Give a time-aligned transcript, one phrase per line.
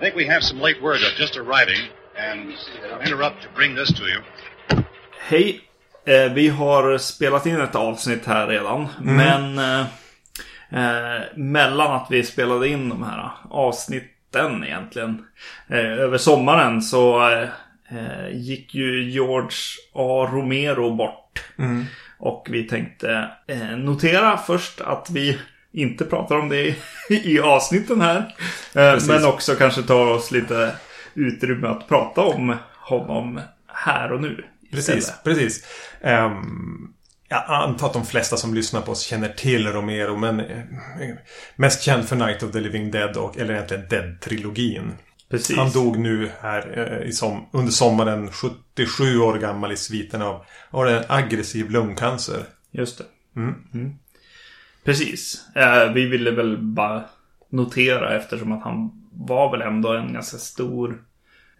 [0.00, 2.54] I think we have some late word that's just arriving, and
[2.90, 4.22] I'll interrupt to bring this to you.
[5.28, 5.60] Hej!
[6.04, 8.88] Eh, vi har spelat in ett avsnitt här redan.
[9.00, 9.80] Men eh,
[10.70, 15.26] eh, mellan att vi spelade in de här avsnitten egentligen.
[15.68, 17.48] Eh, över sommaren så eh,
[17.90, 19.56] eh, gick ju George
[19.92, 20.28] A.
[20.32, 21.44] Romero bort.
[22.18, 25.38] Och vi tänkte eh, notera först att vi
[25.72, 26.76] inte pratar om det i,
[27.08, 28.18] i avsnitten här.
[28.74, 29.08] Eh, Precis.
[29.08, 30.72] men också kanske tar oss lite
[31.14, 34.44] utrymme att prata om honom här och nu.
[34.72, 35.24] Precis, istället.
[35.24, 35.64] precis.
[36.00, 36.92] Ehm,
[37.28, 40.62] jag antar att de flesta som lyssnar på oss känner till Romero, men eh,
[41.56, 44.92] mest känd för Night of the Living Dead och, eller egentligen Dead-trilogin.
[45.30, 45.56] Precis.
[45.56, 50.44] Han dog nu här eh, i som, under sommaren, 77 år gammal i sviten av,
[50.70, 52.44] av en aggressiv lungcancer.
[52.70, 53.04] Just det.
[53.36, 53.54] Mm.
[53.74, 53.94] Mm.
[54.90, 55.44] Precis.
[55.54, 57.04] Eh, vi ville väl bara
[57.50, 60.98] notera eftersom att han var väl ändå en ganska stor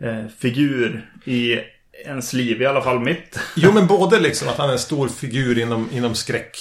[0.01, 1.59] eh, figur i
[2.05, 3.39] ens liv, i alla fall mitt.
[3.57, 6.57] Jo, men både liksom att han är en stor figur inom, inom skräck.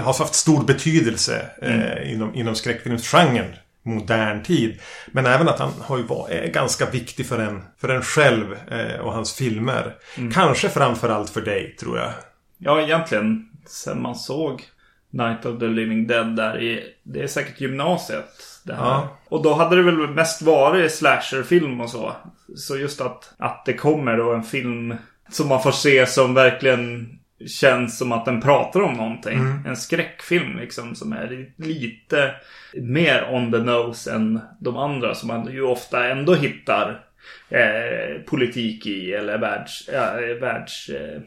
[0.00, 4.80] Har haft stor betydelse eh, inom, inom skräckfilmsgenren modern tid.
[5.06, 8.56] Men även att han har ju varit, är ganska viktig för en, för en själv
[8.70, 9.94] eh, och hans filmer.
[10.32, 12.12] Kanske framförallt för dig, tror jag.
[12.58, 14.62] Ja, egentligen sen man såg
[15.10, 18.30] Night of the Living Dead där i, det är säkert gymnasiet.
[18.64, 18.84] Det här.
[18.84, 19.18] Ja.
[19.28, 22.12] Och då hade det väl mest varit slasherfilm och så.
[22.56, 24.94] Så just att, att det kommer då en film
[25.30, 29.38] som man får se som verkligen känns som att den pratar om någonting.
[29.66, 32.34] En skräckfilm liksom som är lite
[32.74, 37.00] mer on the nose än de andra som man ju ofta ändå hittar
[37.48, 39.88] eh, politik i eller världs...
[39.92, 41.20] Ja, världs eh,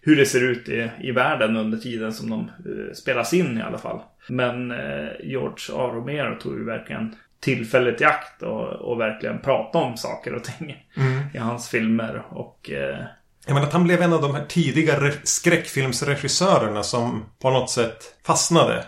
[0.00, 3.62] hur det ser ut i, i världen under tiden som de eh, spelas in i
[3.62, 4.00] alla fall.
[4.28, 5.90] Men eh, George A.
[5.94, 10.76] Romero tog ju verkligen tillfället i akt och, och verkligen prata om saker och ting
[11.34, 12.22] i hans filmer.
[12.30, 12.98] Och eh,
[13.46, 17.70] Jag menar att han blev en av de här tidiga re- skräckfilmsregissörerna som på något
[17.70, 18.84] sätt fastnade.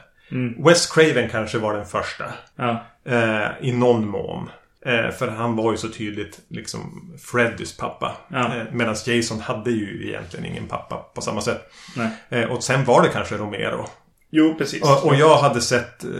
[0.66, 2.24] Wes Craven kanske var den första.
[2.56, 4.48] ja, Eh, I någon mån.
[4.86, 8.16] Eh, för han var ju så tydligt liksom Freddys pappa.
[8.28, 8.56] Ja.
[8.56, 11.72] Eh, Medan Jason hade ju egentligen ingen pappa på samma sätt.
[11.96, 12.10] nej.
[12.28, 13.86] Eh, och sen var det kanske Romero.
[14.30, 14.82] Jo, precis.
[14.82, 16.04] Och, och jag hade sett...
[16.04, 16.10] Eh,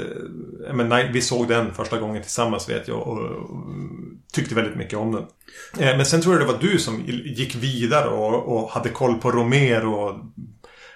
[0.67, 2.99] ja, men, nej, vi såg den första gången tillsammans vet jag.
[2.99, 3.19] Och,
[4.33, 5.27] tyckte väldigt mycket om den.
[5.97, 9.31] Men sen tror jag det var du som gick vidare och, och hade koll på
[9.31, 9.93] Romero.
[9.93, 10.15] Och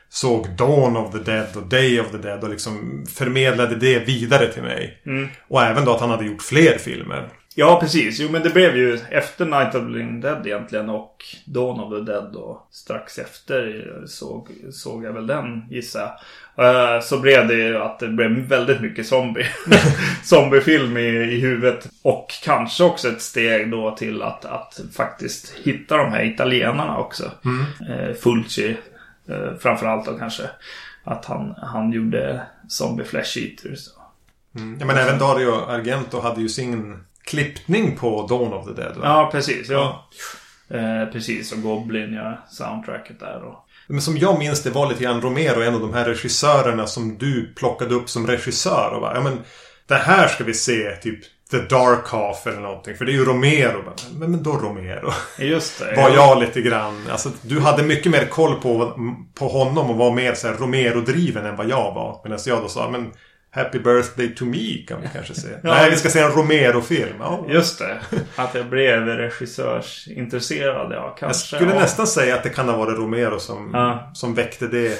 [0.08, 2.44] såg Dawn of the Dead och Day of the Dead.
[2.44, 5.02] Och liksom förmedlade det vidare till mig.
[5.48, 7.28] Och även då att han hade gjort fler filmer.
[7.54, 8.20] Ja, precis.
[8.20, 11.90] Jo, men det blev ju efter Night of the Living Dead egentligen och Dawn of
[11.92, 16.00] the Dead och strax efter såg, såg jag väl den gissar
[16.56, 16.94] jag.
[16.96, 19.46] Eh, Så blev det ju att det blev väldigt mycket zombie.
[20.24, 21.88] zombiefilm i, i huvudet.
[22.02, 27.30] Och kanske också ett steg då till att, att faktiskt hitta de här italienarna också.
[27.90, 28.76] Eh, Fulci
[29.28, 30.42] eh, framförallt då kanske.
[31.04, 33.88] Att han, han gjorde Zombie Flesh Eaters.
[34.80, 38.96] Ja, men även Dario Argento hade ju sin klippning på Dawn of the Dead.
[38.96, 39.02] Va?
[39.04, 39.68] Ja, precis.
[39.68, 40.08] Ja.
[40.70, 43.44] Eh, precis, och Goblin gör soundtracket där.
[43.44, 43.54] Och...
[43.88, 47.18] Men som jag minns det var lite grann Romero en av de här regissörerna som
[47.18, 49.38] du plockade upp som regissör och bara, ja men
[49.86, 51.20] det här ska vi se, typ
[51.50, 52.96] The Dark Half eller någonting.
[52.96, 53.82] För det är ju Romero.
[54.18, 55.12] Men, men då Romero.
[55.38, 55.96] Just det.
[55.96, 57.06] Var jag lite grann.
[57.10, 58.98] Alltså, du hade mycket mer koll på,
[59.34, 62.20] på honom och var mer så här Romero-driven än vad jag var.
[62.24, 63.12] Medan jag då sa, men
[63.52, 65.48] Happy Birthday to Me kan vi kanske se.
[65.62, 67.16] Nej, vi ska se en Romero-film.
[67.18, 67.44] Ja.
[67.48, 68.00] Just det.
[68.36, 70.96] Att jag blev regissörsintresserad, ja.
[70.96, 71.56] Jag Kanske.
[71.56, 71.80] skulle ja.
[71.80, 74.10] nästan säga att det kan ha varit Romero som, Ja.
[74.14, 74.98] som väckte det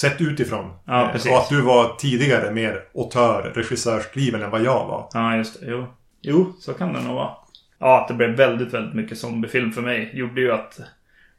[0.00, 0.72] sett utifrån.
[0.86, 1.30] Ja, Eh, precis.
[1.32, 5.08] Och att du var tidigare mer autör, regissörsdriven än vad jag var.
[5.12, 5.66] Ja, just det.
[5.66, 5.86] Jo.
[6.22, 7.30] jo, så kan det nog vara.
[7.78, 10.10] Ja, att det blev väldigt, väldigt mycket zombiefilm för mig.
[10.14, 10.80] Gjorde ju att,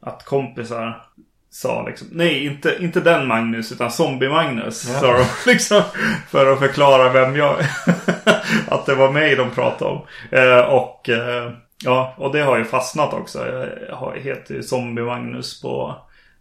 [0.02, 1.06] att kompisar
[1.52, 4.90] sa liksom Nej, inte, inte den Magnus utan Zombie-Magnus.
[4.94, 5.00] Ja.
[5.00, 5.82] Sa de liksom.
[6.30, 7.56] För att förklara vem jag
[8.68, 10.02] Att det var mig de pratade om.
[10.32, 11.52] Eh, och eh,
[11.84, 13.48] ja, och det har ju fastnat också.
[13.90, 15.96] Jag har, heter ju Zombie-Magnus på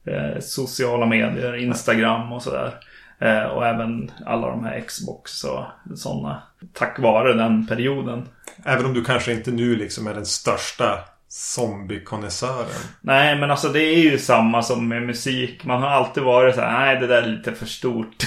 [0.07, 2.75] eh, sociala medier, Instagram och sådär.
[3.19, 5.65] Eh, och även alla de här Xbox och
[5.95, 6.43] sådana.
[6.73, 8.29] Tack vare den perioden.
[8.65, 10.99] Även om du kanske inte nu liksom är den största
[11.31, 12.67] zombie-konnässören.
[13.01, 15.65] Nej, men alltså det är ju samma som med musik.
[15.65, 18.17] Man har alltid varit så här, nej det där är lite för stort.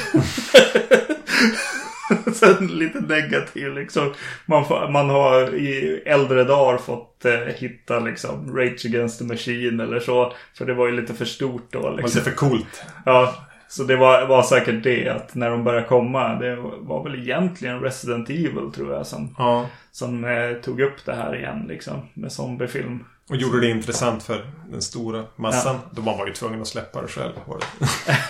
[2.34, 4.14] Sen lite negativ liksom.
[4.46, 9.80] Man, får, man har i äldre dagar fått eh, hitta liksom Rage Against the Machine
[9.80, 10.34] eller så.
[10.54, 12.20] För det var ju lite för stort då Det var liksom.
[12.20, 12.84] lite för coolt.
[13.06, 13.36] Ja,
[13.78, 16.36] Så det var, var säkert det att när de började komma.
[16.36, 19.66] Det var väl egentligen Resident Evil tror jag som, Ja.
[19.92, 22.10] som eh, tog upp det här igen liksom.
[22.14, 23.00] Med zombiefilm.
[23.30, 25.76] Och gjorde det intressant för den stora massan.
[25.92, 27.32] Då var man ju tvungen att släppa det själv.
[27.46, 27.66] Var det.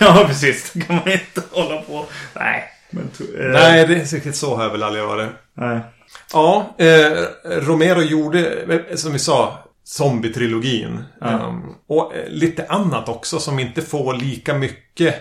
[0.00, 0.72] ja precis.
[0.72, 2.04] Det kan man inte hålla på.
[2.34, 2.64] Nej.
[2.90, 3.04] Men,
[3.40, 5.28] eh, Nej, det är säkert så har jag väl aldrig varit.
[5.54, 5.80] nej.
[6.32, 7.12] Ja, eh,
[7.44, 11.04] Romero gjorde, eh, som vi sa, Zombie-trilogin.
[11.20, 11.28] Ja.
[11.28, 15.14] Ehm, och eh, lite annat också som inte får lika mycket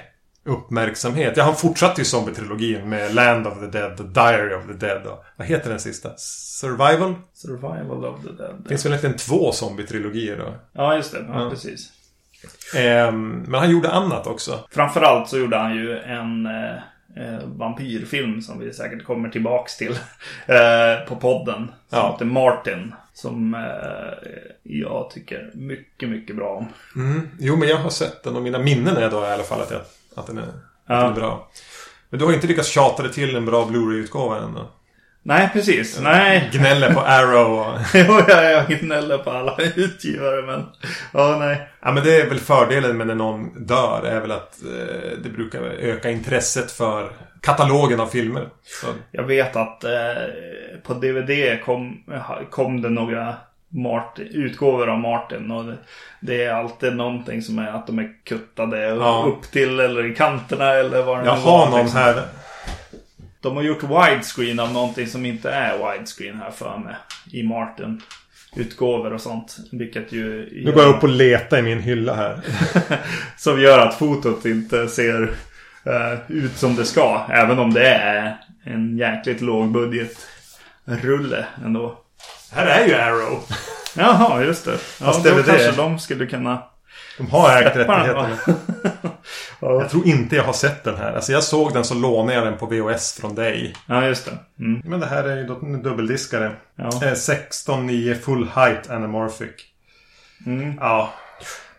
[0.45, 1.37] uppmärksamhet.
[1.37, 5.07] Ja, han fortsatte ju Zombie-trilogin med Land of the Dead och Diary of the Dead.
[5.07, 6.09] Och, vad heter den sista?
[6.17, 7.15] Survival?
[7.33, 8.55] Survival of the Dead.
[8.63, 10.55] Det finns väl egentligen två Zombie-trilogier då.
[10.73, 11.25] Ja, just det.
[11.29, 11.49] Ja, Ja.
[11.49, 11.89] precis.
[12.75, 14.59] Ehm, men han gjorde annat också.
[14.71, 16.73] Framförallt så gjorde han ju en eh,
[17.15, 19.91] eh, vampyrfilm som vi säkert kommer tillbaks till
[20.45, 21.67] eh, på podden.
[21.89, 22.11] Som Ja.
[22.11, 22.93] heter Martin.
[23.13, 24.29] Som eh,
[24.63, 26.67] jag tycker mycket, mycket bra om.
[26.95, 27.29] Mm.
[27.39, 29.71] Jo, men jag har sett den och mina minnen är då i alla fall att,
[29.71, 29.81] jag,
[30.15, 30.47] att, den, är, att
[30.87, 30.95] Ja.
[30.95, 31.49] den är bra.
[32.09, 34.69] Men du har inte lyckats tjata dig till en bra Blu-ray-utgåva än då?
[35.25, 35.99] Nej, precis.
[36.01, 36.49] Nej.
[36.53, 37.79] Gnäller på Arrow och...
[37.93, 40.65] Jo, jag, jag gnäller på alla utgivare men...
[41.13, 41.69] Ja, nej.
[41.81, 45.29] Ja men det är väl fördelen med när någon dör är väl att eh, det
[45.29, 47.11] brukar öka intresset för
[47.41, 48.49] katalogen av filmer.
[48.63, 49.91] Så, Jag vet att eh,
[50.83, 52.03] på DVD kom,
[52.49, 53.35] kom det några
[53.73, 55.51] Martin, utgåvor av Martin.
[55.51, 55.73] Och
[56.19, 59.25] det, är alltid någonting som är att de är kuttade Ja.
[59.27, 61.99] upp till eller i kanterna eller vad det jag nu har var, någon liksom.
[61.99, 62.21] här.
[63.41, 66.95] De har gjort widescreen av någonting som inte är widescreen här för mig.
[67.31, 68.01] I Martin.
[68.55, 69.57] Utgåvor och sånt.
[69.71, 70.49] Vilket ju...
[70.65, 72.39] Nu går jag upp och letar i min hylla här.
[73.37, 75.31] Som gör att fotot inte ser
[75.85, 77.25] eh, ut som det ska.
[77.29, 80.27] Även om det är en jäkligt lågbudget
[80.85, 81.99] rulle ändå.
[82.51, 83.43] Här är ju Arrow.
[83.97, 84.71] Jaha, just det.
[84.71, 85.45] Ja, Fast då DVD.
[85.45, 86.63] kanske de skulle kunna...
[87.17, 88.37] De har ägt rättigheterna.
[89.59, 89.81] Ja.
[89.81, 91.13] Jag tror inte jag har sett den här.
[91.13, 93.75] Alltså jag såg den så lånade jag den på VHS från dig.
[93.87, 94.63] ja, just det.
[94.63, 94.81] Mm.
[94.85, 96.51] Men det här är ju en dubbeldiskare.
[96.75, 96.85] Ja.
[96.85, 99.49] Eh, 16.9 Full Height Anamorphic.
[100.45, 100.77] Mm.
[100.79, 101.13] Ja,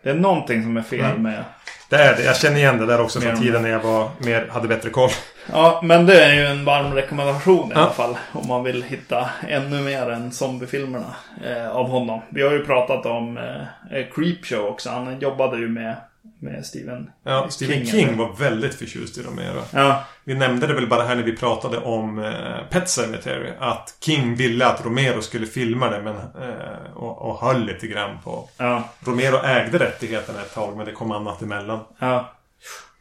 [0.02, 1.22] Det är någonting som är fel Mm.
[1.22, 1.44] med...
[1.88, 2.22] det är det.
[2.24, 5.10] Jag känner igen det där också från tiden när jag var mer, hade bättre koll.
[5.52, 8.16] Ja, men det är ju en varm rekommendation i alla fall.
[8.32, 11.14] Om man vill hitta ännu mer än zombiefilmerna
[11.44, 12.20] eh, av honom.
[12.28, 14.90] Vi har ju pratat om eh, eh, Creepshow också.
[14.90, 15.96] Han jobbade ju med,
[16.40, 19.62] med Stephen Ja, Stephen King, var väldigt förtjust i Romero.
[19.70, 23.50] Ja, Vi nämnde det väl bara här när vi pratade om eh, Pet Sematary.
[23.58, 28.18] Att King ville att Romero skulle filma det men, eh, och, och höll lite grann
[28.24, 28.48] på...
[28.56, 31.80] ja, Romero ägde rättigheterna ett tag men det kom annat emellan.
[31.98, 32.30] ja.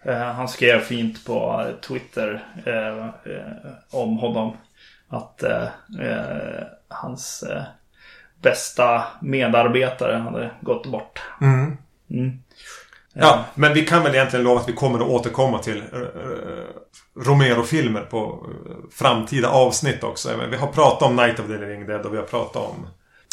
[0.06, 4.58] Eh, han skrev fint på Twitter eh, eh, om honom.
[5.08, 5.44] Att
[6.88, 7.44] hans
[8.42, 11.22] bästa medarbetare hade gått bort.
[11.42, 11.78] Mm.
[13.14, 15.84] Ja, men vi kan väl egentligen lova att vi kommer att återkomma till
[17.16, 18.50] Romero-filmer på
[18.92, 20.30] framtida avsnitt också.
[20.52, 22.88] Vi har pratat om Night of the Living Dead och vi har pratat om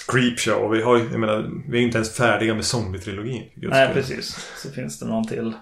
[0.08, 0.64] Creepshow.
[0.64, 3.42] Och vi har jag menar, vi är inte ens färdiga med Zombie-trilogin.
[3.54, 4.52] Nej, precis.
[4.56, 5.54] Så finns det någon till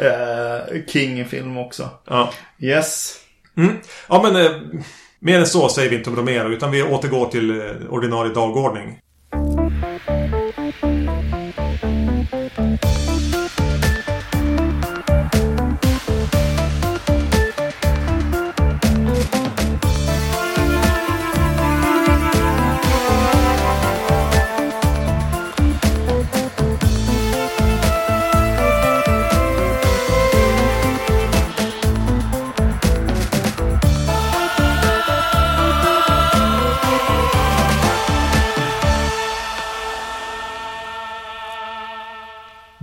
[0.00, 1.90] eh, King-film också.
[2.06, 2.32] Ja.
[2.58, 3.16] Yes.
[3.56, 3.76] Mm.
[4.08, 4.52] Ja, men eh,
[5.18, 8.98] mer än så säger vi inte om Romero utan vi återgår till eh, ordinarie dagordning.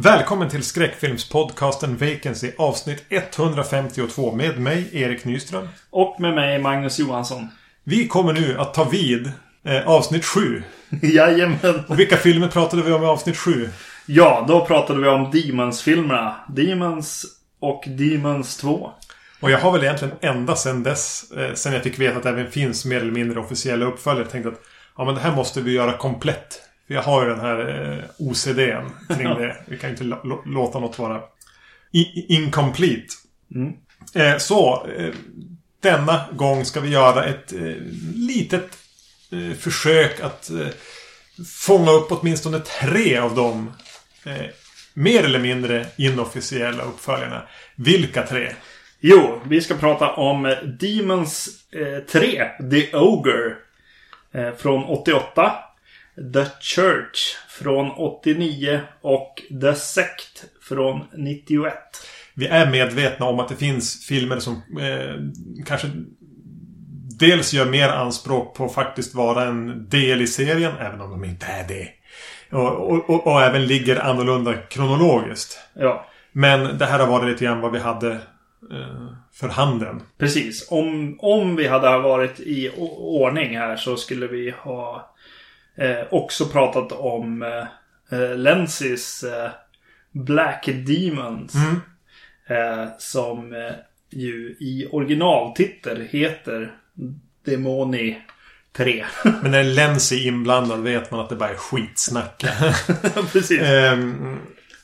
[0.08, 5.68] Välkommen till skräckfilmspodcasten Vacancy avsnitt 152 med mig Erik Nyström.
[5.90, 7.48] Och med mig Magnus Johansson.
[7.84, 9.32] Vi kommer nu att ta vid
[9.64, 10.64] eh, avsnitt 7.
[11.02, 11.84] Jajamän.
[11.88, 13.70] Och vilka filmer pratade vi om i avsnitt 7?
[14.06, 16.36] Ja, då pratade vi om Demons-filmerna.
[16.48, 17.26] Demons
[17.60, 18.92] och Demons 2.
[19.40, 22.30] Och jag har väl egentligen ända sedan dess, eh, sen jag fick veta att det
[22.30, 24.62] även finns mer eller mindre officiella uppföljare, tänkt att
[24.98, 26.67] ja men det här måste vi göra komplett.
[26.88, 27.60] För jag har ju den här
[27.94, 29.56] eh, OCDn kring det.
[29.66, 31.22] Vi kan ju inte låta något vara
[32.28, 33.14] incomplete.
[33.56, 33.74] Mm.
[34.14, 35.14] Eh, så, eh,
[35.80, 37.76] denna gång ska vi göra ett eh,
[38.16, 38.78] litet
[39.60, 40.52] försök att
[41.48, 43.72] fånga upp åtminstone tre av de
[44.94, 47.48] mer eller mindre inofficiella uppföljarna.
[47.76, 48.54] Vilka tre?
[49.00, 53.56] Jo, vi ska prata om Demons eh, 3, The Ogre.
[54.58, 55.52] Från 88.
[56.34, 61.74] The Church från 89 och The Sect från 91.
[62.34, 65.16] vi är medvetna om att det finns filmer som eh,
[65.66, 65.88] kanske
[67.20, 71.24] dels gör mer anspråk på att faktiskt vara en del i serien, även om de
[71.24, 71.88] inte är det.
[72.52, 75.60] Och, och, och, och även ligger annorlunda kronologiskt.
[75.74, 76.06] Ja.
[76.32, 78.12] Men det här har varit lite grann vad vi hade
[78.72, 80.02] eh, för handen.
[80.18, 80.72] Precis.
[80.72, 85.16] Om, om vi hade varit i ordning här så skulle vi ha
[85.78, 89.50] eh, också pratat om eh, eh, Lenzys eh,
[90.12, 91.56] Black Demons.
[91.56, 91.76] Mm.
[92.50, 93.74] Eh, som eh,
[94.10, 96.72] ju i originaltitel heter
[97.46, 98.18] Demoni
[98.78, 99.06] 3.
[99.42, 102.46] Men när Lenz är inblandad vet man att det bara är skitsnack.
[103.32, 103.62] Precis.
[103.62, 104.38] Ehm,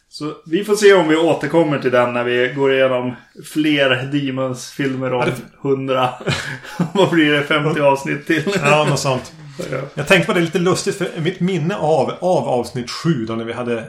[0.09, 3.13] Så vi får se om vi återkommer till den när vi går igenom
[3.53, 6.09] fler Demons-filmer om Ja, det- 100.
[6.93, 7.43] Vad blir det?
[7.43, 8.43] 50 avsnitt till?
[8.61, 9.33] ja, något sånt.
[9.57, 9.77] Ja.
[9.93, 13.45] Jag tänkte på det lite lustigt för mitt minne av, av avsnitt 7 då när
[13.45, 13.87] vi hade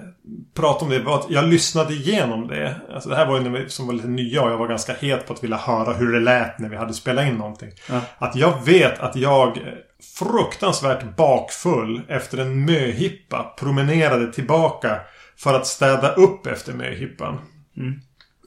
[0.54, 2.76] pratat om det var att jag lyssnade igenom det.
[2.94, 4.94] Alltså det här var ju när vi som var lite nya och jag var ganska
[4.94, 7.71] het på att vilja höra hur det lät när vi hade spelat in någonting.
[7.88, 8.00] Ja.
[8.18, 9.59] Att jag vet att jag
[10.18, 15.00] fruktansvärt bakfull efter en möhippa promenerade tillbaka
[15.37, 17.38] för att städa upp efter möhippan.
[17.76, 18.00] Mm.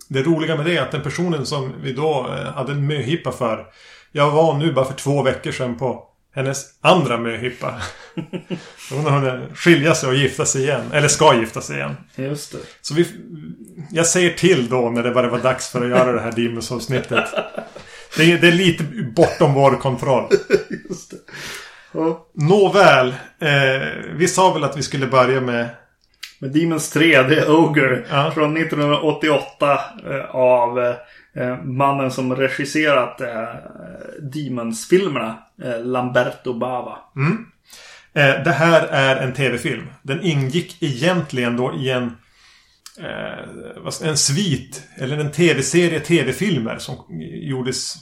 [0.10, 3.32] Det roliga med det är att den personen som vi då eh, hade en möhippa
[3.32, 3.66] för
[4.12, 6.04] Jag var nu bara för två veckor sedan på
[6.38, 7.82] hennes andra möhippa.
[8.92, 10.92] Hon har hunnit skilja sig och gifta sig igen.
[10.94, 11.98] Eller ska gifta sig igen.
[12.16, 12.58] Just det.
[12.82, 13.06] Så vi...
[13.92, 17.26] Jag säger till då när det bara var dags för att göra det här Demons-avsnittet.
[18.18, 18.84] Det är, det är lite
[19.16, 20.30] bortom vår kontroll.
[20.90, 21.18] Just det.
[21.92, 22.28] Ja.
[22.34, 23.08] Nåväl.
[23.40, 25.70] Eh, vi sa väl att vi skulle börja med...
[26.40, 28.06] Men Demons 3, det är Ogre.
[28.10, 28.32] Ja.
[28.32, 29.80] Från 1988
[30.10, 30.96] eh, av eh,
[31.64, 33.46] mannen som regisserat eh,
[34.22, 35.38] Demons-filmerna.
[35.64, 36.98] Eh, Lamberto Bava.
[38.14, 39.88] Eh, det här är en tv-film.
[40.02, 42.18] Den ingick egentligen då i en...
[43.00, 46.96] Eh, en svit, eller en tv-serie tv-filmer som
[47.42, 47.96] gjordes...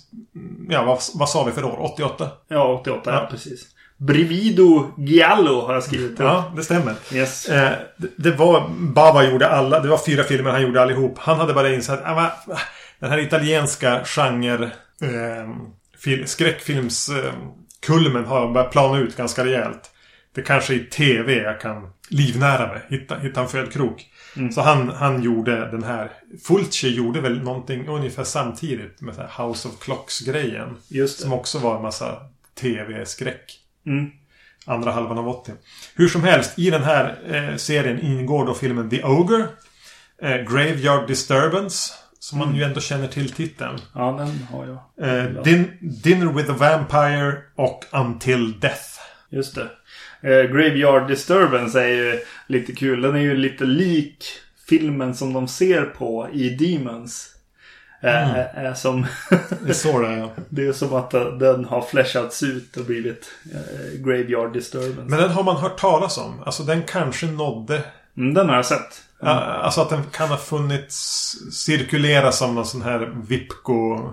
[0.69, 1.77] Ja, vad, vad sa vi för år?
[1.81, 2.29] 88?
[2.47, 3.11] Ja, 88.
[3.11, 3.27] Ja, Ja.
[3.31, 3.67] precis.
[3.97, 6.19] Brivido Giallo har jag skrivit.
[6.19, 6.93] Ja, det stämmer.
[7.13, 7.49] Yes.
[7.49, 8.69] Eh, det, det var...
[8.69, 9.79] Bava gjorde alla...
[9.79, 11.17] Det var fyra filmer han gjorde allihop.
[11.19, 12.59] Han hade bara insett att ah,
[12.99, 14.63] den här italienska genre...
[15.01, 15.55] Eh,
[15.97, 17.09] fil, skräckfilms...
[17.09, 17.33] Eh,
[18.25, 19.91] har börjat plana ut ganska rejält.
[20.35, 22.81] Det kanske är i tv jag kan livnära mig.
[22.89, 24.05] Hitta, hitta en födkrok.
[24.51, 26.11] Så han, han gjorde den här.
[26.43, 30.77] Fulci gjorde väl någonting ungefär samtidigt med House of Clocks-grejen.
[31.07, 32.21] Som också var en massa
[32.61, 33.59] tv-skräck.
[33.85, 34.11] Mm.
[34.65, 35.51] Andra halvan av 80.
[35.95, 39.47] Hur som helst, i den här eh, serien ingår då filmen The Ogre.
[40.21, 41.93] Eh, Graveyard Disturbance.
[42.25, 43.77] Som man ju ändå känner till titeln.
[43.93, 45.09] Ja, den har jag.
[45.09, 48.99] Eh, din, Dinner with a Vampire och Until Death.
[49.29, 49.69] Just det.
[50.21, 53.01] Eh, Graveyard Disturbance är ju lite kul.
[53.01, 54.25] Den är ju lite lik
[54.69, 57.35] filmen som de ser på i Demons.
[58.01, 59.05] Eh, eh, som
[59.63, 60.29] Det är så det är.
[60.49, 65.09] det är som att den har flashats ut och blivit eh, Graveyard Disturbance.
[65.09, 66.43] Men den har man hört talas om.
[66.45, 67.83] Alltså den kanske nådde...
[68.17, 69.01] Mm, den har jag sett.
[69.21, 70.95] Ja, Alltså att den kan ha funnits
[71.51, 74.09] cirkulera som någon sån här Vipco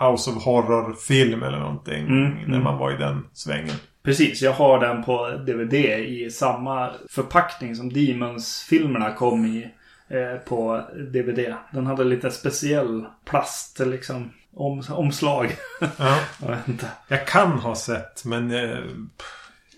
[0.00, 2.06] House of Horror-film eller någonting.
[2.06, 2.62] Mm, när mm.
[2.62, 3.76] man var i den svängen.
[4.02, 9.70] Precis, jag har den på DVD i samma förpackning som Demons-filmerna kom i
[10.08, 10.82] eh, på
[11.12, 11.54] DVD.
[11.72, 15.56] Den hade lite speciell plast, liksom, om, omslag.
[15.80, 16.18] Ja.
[16.46, 16.58] jag.
[17.08, 18.78] Jag kan ha sett, men eh,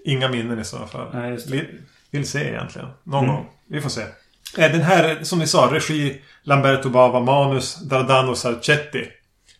[0.04, 1.08] inga minnen i så fall.
[1.12, 1.56] Nej, just det.
[1.56, 1.66] Vill,
[2.10, 2.88] vill se egentligen.
[3.04, 3.36] Någon Mm.
[3.36, 3.46] gång.
[3.68, 4.02] Vi får se.
[4.58, 9.08] Eh, Den här, som vi sa, regi Lamberto Bava, manus Dardano Sarcetti.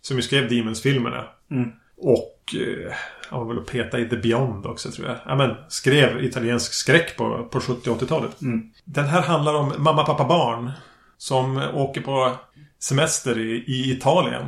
[0.01, 1.25] Som ju skrev Demons-filmerna.
[1.51, 1.71] Mm.
[1.97, 2.93] Och eh,
[3.29, 5.17] han var väl att peta i The Beyond också tror jag.
[5.27, 8.41] Ja, men skrev italiensk skräck på, på 70 80-talet.
[8.43, 8.71] Mm.
[8.85, 10.73] Den här handlar om mamma, pappa, barn.
[11.19, 12.37] Som åker på
[12.79, 14.47] semester i, i Italien.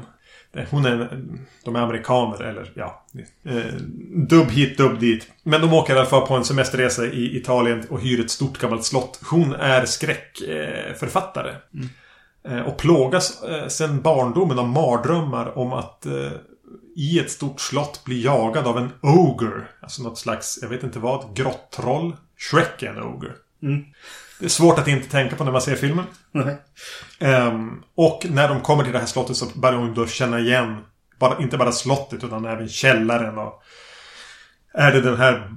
[0.70, 1.24] Hon är,
[1.64, 3.04] de är amerikaner eller ja.
[3.44, 3.72] Eh,
[4.28, 5.30] dubb hit, dubb dit.
[5.42, 8.58] Men de åker i alla fall på en semesterresa i Italien och hyr ett stort
[8.58, 9.20] gammalt slott.
[9.30, 10.94] Hon är skräckförfattare.
[10.94, 11.54] Författare.
[12.48, 16.32] Eh, och plågas eh, sen barndomen av mardrömmar om att eh,
[16.96, 19.64] i ett stort slott bli jagad av en ogre.
[19.80, 22.16] Alltså något slags, jag vet inte vad, grottroll.
[22.36, 23.32] Shrek är en ogre.
[23.62, 23.84] Mm.
[24.38, 26.04] Det är svårt att inte tänka på när man ser filmen.
[27.20, 30.76] Ehm, och när de kommer till det här slottet så börjar hon då känna igen
[31.18, 33.62] bara, inte bara slottet utan även källaren och
[34.74, 35.50] är det den här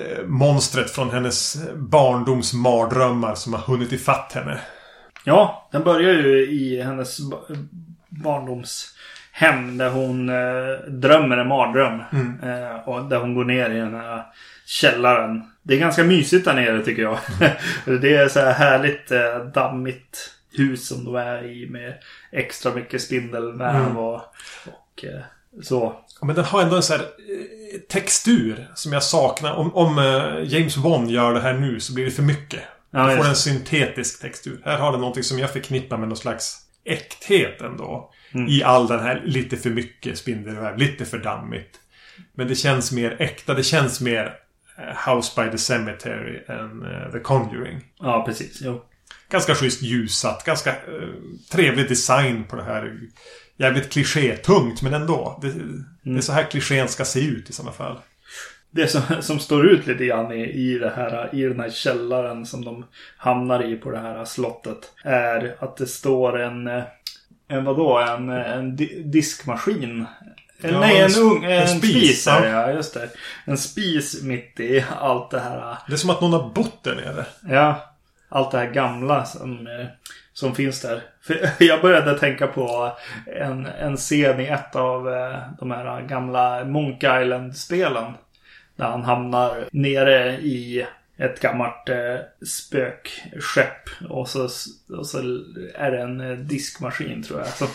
[0.00, 4.60] eh, monstret från hennes barndoms mardrömmar som har hunnit ifatt henne.
[5.24, 7.42] Ja, den börjar ju i hennes ba-
[8.08, 12.00] barndomshem där hon eh, drömmer en mardröm.
[12.42, 14.24] Eh, och där hon går ner i den här
[14.66, 15.42] källaren.
[15.68, 17.18] Det är ganska mysigt där nere tycker jag.
[18.00, 21.94] det är så här härligt eh, dammigt hus som de är i med
[22.32, 23.96] extra mycket spindelväv Mm.
[23.96, 24.14] och,
[24.66, 25.20] och eh,
[25.62, 25.96] så.
[26.20, 29.52] Ja, Men den har ändå en sån här eh, textur som jag saknar.
[29.54, 29.96] Om, om
[30.44, 32.60] James Wan gör det här nu så blir det för mycket.
[32.90, 33.34] Ja, Då får den det.
[33.34, 34.60] syntetisk textur.
[34.64, 38.10] Här har den någonting som jag förknippar med någon slags äkthet ändå.
[38.32, 38.46] Mm.
[38.48, 41.70] I all den här lite för mycket spindelväv, lite för dammigt.
[42.34, 43.54] Men det känns mer äkta.
[43.54, 44.34] Det känns mer
[44.94, 47.80] House by the Cemetery än eh, The Conjuring.
[47.98, 48.60] Ja, precis.
[48.62, 48.84] Jo.
[49.30, 50.44] Ganska schysst ljussatt.
[50.44, 51.08] Ganska eh,
[51.52, 52.98] trevlig design på det här.
[53.56, 55.38] Jävligt klichétungt men ändå.
[55.42, 55.52] Det,
[56.02, 57.98] det är så här klichén ska se ut i sådana fall.
[58.70, 62.46] Det som, som står ut lite grann i, i, det här, i den här källaren
[62.46, 62.84] som de
[63.16, 64.92] hamnar i på det här slottet.
[65.04, 66.82] Är att det står en, eh,
[67.48, 70.06] en vadå, en, en di- diskmaskin.
[70.60, 72.26] Ja, Nej, en ung, en, en spis, spis.
[72.26, 72.46] ja.
[72.46, 73.08] ja, just det.
[73.44, 75.78] En spis mitt i allt det här.
[75.86, 77.26] Det är som att någon har bott där nere.
[77.54, 77.94] Ja,
[78.28, 79.86] allt det här gamla som, eh,
[80.32, 81.02] som finns där.
[81.22, 82.92] För jag började tänka på
[83.26, 88.12] en, en scen i ett av eh, de här gamla Monk Island-spelen.
[88.76, 90.86] Där han hamnar nere i
[91.18, 93.88] ett gammalt eh, spökskepp.
[94.08, 94.48] Och så,
[94.98, 95.18] och så
[95.74, 97.68] är det en eh, diskmaskin tror jag.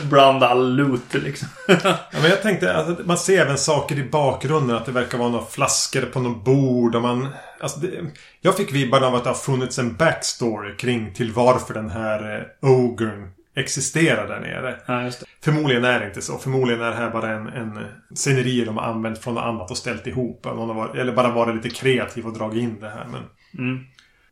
[0.10, 1.48] Bland all loot liksom.
[1.66, 4.76] Ja, men jag tänkte att man ser även saker i bakgrunden.
[4.76, 6.94] Att det verkar vara några flaskor på något bord.
[6.94, 7.28] Och man,
[7.60, 8.04] alltså det,
[8.40, 12.36] jag fick vibbarna av att det har funnits en backstory kring till varför den här
[12.38, 14.76] eh, ogern existerar där nere.
[14.86, 15.10] ja.
[15.44, 16.38] Förmodligen är det inte så.
[16.38, 17.78] Förmodligen är det här bara en, en
[18.14, 20.46] sceneri de har använt från något annat och ställt ihop.
[20.46, 23.06] Varit, eller bara varit lite kreativ och dragit in det här.
[23.12, 23.22] Men
[23.58, 23.78] Mm.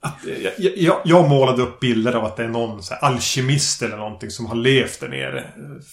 [0.01, 3.05] att, eh, jag, jag, jag målade upp bilder av att det är någon så här,
[3.05, 5.45] alkemist eller någonting som har levt där nere.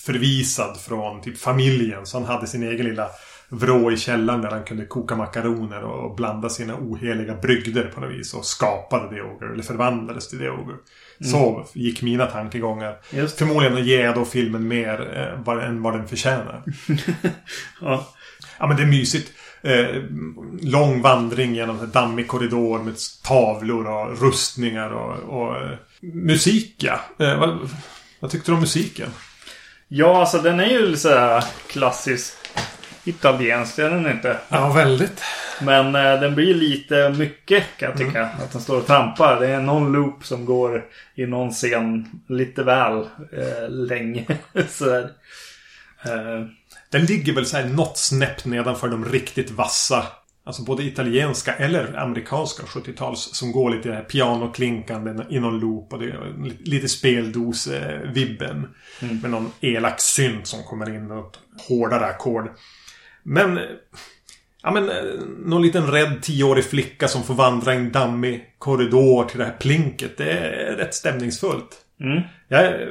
[0.05, 2.05] Förvisad från typ familjen.
[2.05, 3.08] Så han hade sin egen lilla
[3.50, 8.12] vrå i källaren där han kunde koka makaroner och blanda sina oheliga brygder på något
[8.12, 8.34] vis.
[8.34, 10.75] Och skapade det Ogre, eller förvandlades till det Ogre.
[11.24, 12.98] Så gick mina tankegångar.
[13.10, 15.17] Just Förmodligen ger jag då filmen mer
[15.48, 16.63] eh, än vad den förtjänar.
[17.81, 18.07] Ja.
[18.60, 19.31] Ja men det är mysigt.
[19.62, 20.03] Eh,
[20.62, 27.00] lång vandring genom en dammig korridor med tavlor och rustningar och, och eh, musik ja.
[27.20, 27.70] Eh, vad,
[28.20, 29.09] vad tyckte du om musiken?
[29.87, 32.33] Ja, alltså den är ju så klassisk
[33.05, 34.37] italiensk, är den inte?
[34.50, 35.22] Ja, väldigt.
[35.61, 38.24] Men eh, den blir lite mycket kan jag tycka.
[38.25, 39.39] Att den står och trampar.
[39.39, 42.98] Det är någon loop som går i någon scen lite väl
[43.31, 44.25] eh, länge.
[44.70, 44.98] så.
[44.98, 46.46] Eh,
[46.91, 50.05] Den ligger väl så här något snäpp nedanför de riktigt vassa.
[50.48, 56.05] Alltså både italienska eller amerikanska 70-tals som går lite pianoklinkande i någon loop och det
[56.05, 58.68] är lite speldos-vibben.
[59.00, 61.35] Med någon elak synt som kommer in och
[61.68, 62.50] hårdare ackord.
[63.25, 63.59] Men...
[64.64, 64.96] Ja men eh,
[65.46, 69.55] någon liten rädd tioårig flicka som får vandra i en dammig korridor till det här
[69.59, 70.18] plinket.
[70.18, 71.77] Det är rätt stämningsfullt.
[72.01, 72.22] mm.
[72.48, 72.88] Jag eh,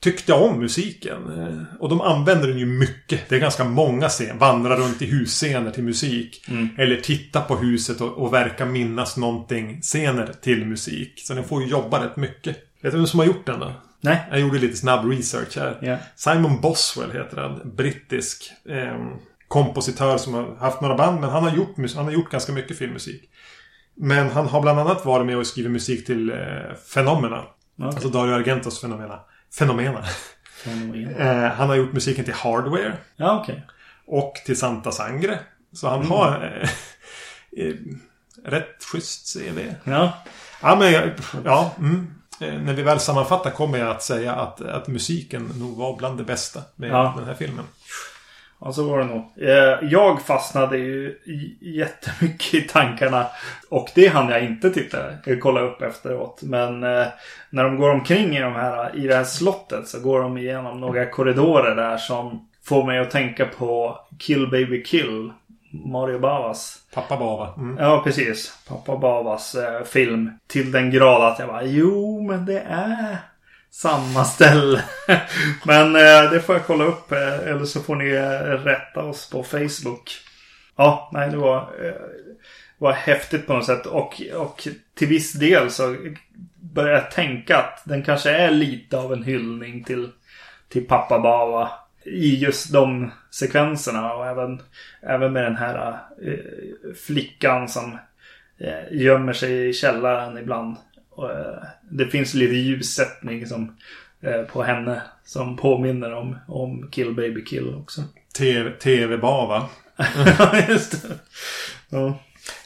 [0.00, 1.40] tyckte om musiken.
[1.40, 3.28] eh, Och de använder den ju mycket.
[3.28, 4.34] Det är ganska många scener.
[4.34, 6.44] Vandra runt i husscener till musik.
[6.78, 11.22] Eller titta på huset och, och verka minnas någonting scener till musik.
[11.24, 12.56] Så den får ju jobba rätt mycket.
[12.80, 13.72] Vet du vem som har gjort den då?
[14.04, 14.26] Nej.
[14.30, 15.78] Jag gjorde lite snabb research här.
[15.82, 15.96] Ja.
[16.16, 17.60] Simon Boswell heter han.
[17.76, 18.98] Brittisk eh,
[19.48, 21.20] kompositör som har haft några band.
[21.20, 23.30] Men han har, gjort, han har gjort ganska mycket filmmusik.
[23.96, 26.36] Men han har bland annat varit med och skrivit musik till eh,
[26.94, 27.38] Phenomena.
[27.38, 27.86] Okej.
[27.86, 29.20] Alltså Dario Argentos Phenomena.
[29.58, 30.04] Fenomena.
[30.64, 31.14] Fenomen.
[31.18, 32.96] Eh, han har gjort musiken till Hardware.
[33.16, 33.66] Ja, okej.
[34.06, 35.38] Och till Santa Sangre.
[35.72, 36.68] Så han har eh,
[37.66, 37.74] eh,
[38.44, 39.58] rätt schysst CV.
[39.84, 40.12] Ja.
[40.62, 41.12] Ja, men
[41.44, 41.74] ja.
[41.78, 42.06] Mm.
[42.40, 46.18] Eh, När vi väl sammanfattar kommer jag att säga att, att musiken nog var bland
[46.18, 47.14] det bästa med Ja.
[47.18, 47.64] den här filmen.
[48.60, 49.24] Ja, så var det nog.
[49.36, 51.18] Eh, Jag fastnade ju
[51.60, 53.26] jättemycket i tankarna.
[53.68, 56.42] Och det hann jag inte titta, eh, kolla upp efteråt.
[56.42, 56.80] Men
[57.50, 60.80] när de går omkring i, de här, i det här slottet så går de igenom
[60.80, 65.32] några korridorer där som får mig att tänka på Kill Baby Kill.
[65.74, 66.78] Mario Bavas.
[66.94, 67.54] Pappa Bava.
[67.56, 67.76] Mm.
[67.78, 68.58] Ja, precis.
[68.68, 70.30] Pappa Bavas eh, film.
[70.46, 73.18] Till den grad att jag bara, jo men det är
[73.70, 74.84] samma ställe.
[75.64, 77.12] men eh, det får jag kolla upp.
[77.12, 80.10] Eh, eller så får ni eh, rätta oss på Facebook.
[80.76, 81.94] Ja, nej det var, eh,
[82.78, 83.86] var häftigt på något sätt.
[83.86, 85.96] Och, och till viss del så
[86.60, 90.10] börjar jag tänka att den kanske är lite av en hyllning till,
[90.68, 91.70] till pappa Bava.
[92.04, 94.62] I just de sekvenserna och även,
[95.02, 97.98] även med den här eh, flickan som
[98.58, 100.76] eh, gömmer sig i källaren ibland.
[101.10, 103.76] Och, eh, det finns lite ljussättning som,
[104.20, 108.02] eh, på henne som påminner om, om Kill Baby Kill också.
[108.38, 109.68] TV, TV Bava.
[110.38, 111.14] Ja, just det.
[111.88, 112.18] Ja.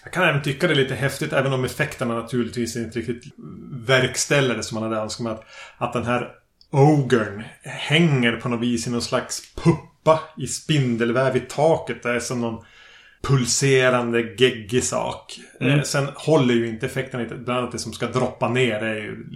[0.04, 3.34] Jag kan även tycka det är lite häftigt, även om effekterna naturligtvis inte riktigt
[3.70, 5.26] verkställer det som man hade önskat.
[5.26, 5.44] Att,
[5.78, 6.30] att den här
[6.70, 12.02] Ogern hänger på något vis i någon slags puppa i spindelväv i taket.
[12.02, 12.64] Det är som någon
[13.22, 15.40] pulserande geggig sak.
[15.60, 15.78] Mm.
[15.78, 17.34] Eh, sen håller ju inte effekterna inte.
[17.34, 19.26] Bland annat det som ska droppa ner är ju...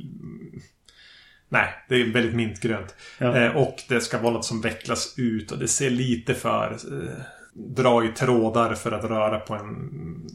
[1.49, 2.95] Nej, det är väldigt mintgrönt.
[3.19, 3.37] Ja.
[3.37, 6.73] Eh, och det ska vara något som vecklas ut och det ser lite för...
[6.73, 9.91] Eh, dra i trådar för att röra på en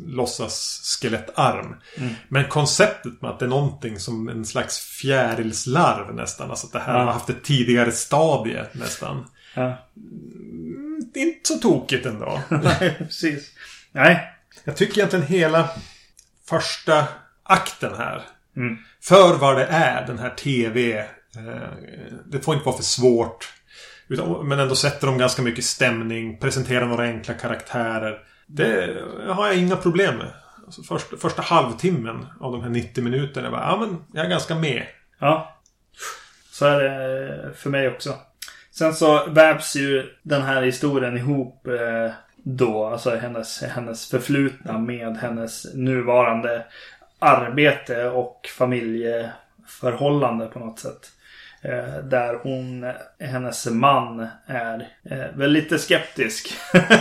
[0.07, 1.75] låtsas skelettarm.
[1.97, 2.13] Mm.
[2.27, 6.49] Men konceptet med att det är någonting som en slags fjärilslarv nästan.
[6.49, 7.05] Alltså att det här Ja.
[7.05, 9.25] har haft ett tidigare stadie nästan.
[9.55, 9.77] Ja.
[11.15, 12.41] Inte så tokigt ändå.
[12.49, 13.51] Nej, precis.
[13.91, 14.33] Nej.
[14.63, 15.69] Jag tycker egentligen hela
[16.49, 17.07] första
[17.43, 18.21] akten här.
[18.57, 18.77] Mm.
[19.01, 20.97] För vad det är, den här TV.
[20.99, 21.05] Eh,
[22.25, 23.53] det får inte vara för svårt.
[24.07, 26.39] Utan, men ändå sätter de ganska mycket stämning.
[26.39, 28.19] Presenterar några enkla karaktärer.
[28.45, 30.31] Det har jag inga problem med.
[30.65, 33.45] Alltså första, första halvtimmen av de här 90 minuterna.
[33.45, 34.83] Jag bara, ja men jag är ganska med.
[35.19, 35.57] Ja.
[36.51, 38.13] Så är det eh, för mig också.
[38.71, 42.85] Sen så vävs ju den här historien ihop eh, då.
[42.85, 46.65] Alltså hennes, hennes förflutna med hennes nuvarande
[47.19, 51.11] arbete och familjeförhållande på något sätt.
[51.61, 56.53] Eh, där hon, hennes man är eh, väl lite skeptisk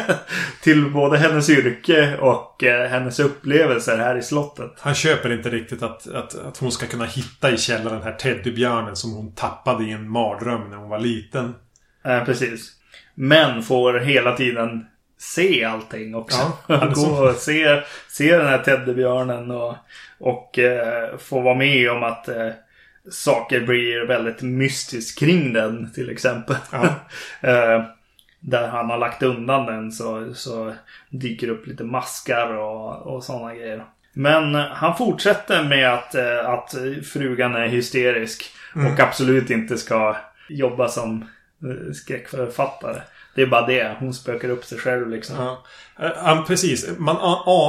[0.62, 4.72] till både hennes yrke och eh, hennes upplevelser här i slottet.
[4.78, 8.18] Han köper inte riktigt att, att, att hon ska kunna hitta i källaren den här
[8.18, 11.54] teddybjörnen som hon tappade i en mardröm när hon var liten.
[12.04, 12.72] Eh, precis.
[13.14, 14.86] Men får hela tiden
[15.18, 16.52] se allting också.
[16.66, 19.74] Ja, Gå och se, se den här teddybjörnen och,
[20.18, 22.50] och eh, få vara med om att eh,
[23.10, 26.56] saker blir väldigt mystiskt kring den till exempel.
[26.72, 26.84] Ja.
[27.40, 27.84] eh,
[28.40, 30.74] där han har lagt undan den så, så
[31.10, 33.84] dyker upp lite maskar och, och sådana grejer.
[34.12, 36.74] Men han fortsätter med att, eh, att
[37.12, 40.16] frugan är hysterisk och absolut inte ska
[40.48, 41.22] jobba som
[41.62, 43.02] eh, skräckförfattare.
[43.34, 43.96] Det är bara det.
[43.98, 45.56] Hon spökar upp sig själv liksom.
[45.98, 46.98] Ja, precis.
[46.98, 47.16] Man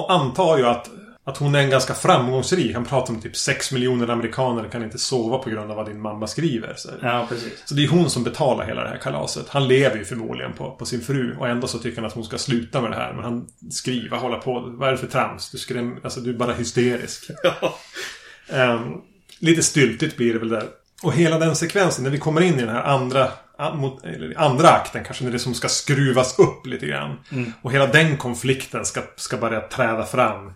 [0.09, 0.89] antar ju att,
[1.27, 2.73] att hon är en ganska framgångsrik.
[2.75, 6.01] Han pratar om typ 6 miljoner amerikaner kan inte sova på grund av vad din
[6.01, 6.73] mamma skriver.
[6.77, 7.53] Så, Ja, precis.
[7.65, 9.45] så det är hon som betalar hela det här kalaset.
[9.49, 11.35] Han lever ju förmodligen på, på sin fru.
[11.39, 13.13] Och ändå så tycker han att hon ska sluta med det här.
[13.13, 14.59] Men han skriver, hålla på.
[14.77, 15.49] Vad är det för trams?
[15.51, 17.29] Du, skräm, alltså, du är bara hysterisk.
[18.49, 18.93] Ehm,
[19.39, 20.63] lite styltigt blir det väl där.
[21.03, 23.31] Och hela den sekvensen, när vi kommer in i den här andra, an-
[23.75, 27.19] mot, eller andra akten kanske, när det som ska skruvas upp lite grann.
[27.61, 30.53] Och hela den konflikten ska, ska börja träda fram.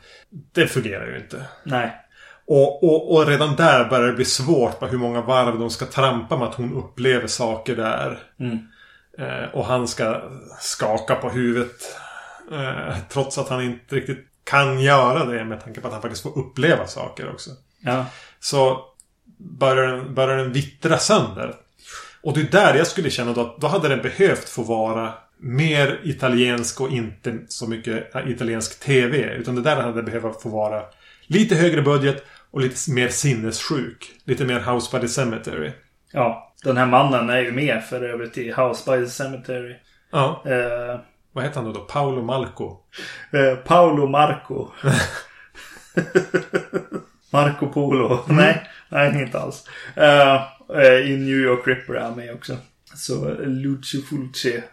[0.51, 1.45] Det fungerar ju inte.
[1.63, 1.91] Nej.
[2.47, 5.85] Och, och, och redan där börjar det bli svårt på hur många varv de ska
[5.85, 8.19] trampa med att hon upplever saker där.
[8.39, 8.59] Mm.
[9.17, 10.21] Eh, och han ska
[10.59, 11.97] skaka på huvudet.
[12.51, 16.23] Eh, trots att han inte riktigt kan göra det med tanke på att han faktiskt
[16.23, 18.05] får uppleva saker också Ja.
[18.39, 18.85] så
[19.37, 21.55] börjar den, börjar den vittra sönder.
[22.23, 25.13] Och det är där jag skulle känna då att då hade den behövt få vara
[25.37, 29.17] mer italiensk och inte så mycket italiensk TV.
[29.33, 30.83] Utan det där hade behövt få vara
[31.27, 34.11] lite högre budget och lite mer sinnessjuk.
[34.25, 35.71] Lite mer House by the Cemetery.
[36.11, 36.53] Ja.
[36.63, 39.75] Den här mannen är ju med för övrigt i House by the Cemetery.
[40.11, 40.99] Ja, Eh,
[41.33, 41.79] vad heter han då?
[41.79, 42.77] Paolo Malco.
[43.33, 44.67] eh, Paolo Marco.
[47.31, 48.19] Marco Polo.
[48.27, 49.63] Nej, nej inte alls.
[49.95, 50.41] Eh,
[51.05, 52.57] I New York Ripper är med också.
[52.95, 54.63] Så Lucio Fulci.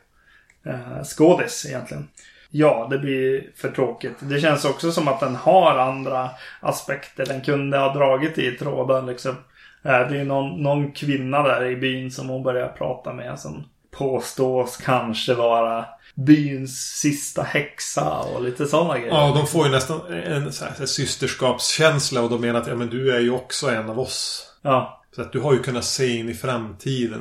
[0.66, 2.08] Uh, skådis egentligen.
[2.50, 4.14] Ja, det blir för tråkigt.
[4.20, 6.30] Det känns också som att den har andra
[6.60, 7.26] aspekter.
[7.26, 9.36] Den kunde ha dragit i tråden liksom.
[9.82, 13.64] Eh, det är någon, någon kvinna där i byn som hon börjar prata med som
[13.90, 19.14] påstås kanske vara byns sista häxa och lite sådana grejer.
[19.14, 22.88] Ja, de får ju nästan en så här, systerskapskänsla och de menar att ja, men
[22.88, 24.50] du är ju också en av oss.
[24.62, 27.20] Ja, Så att du har ju kunnat se in i framtiden.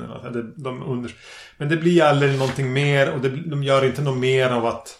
[0.55, 1.11] de under...
[1.57, 4.99] Men det blir aldrig någonting mer och det, de gör inte något mer av att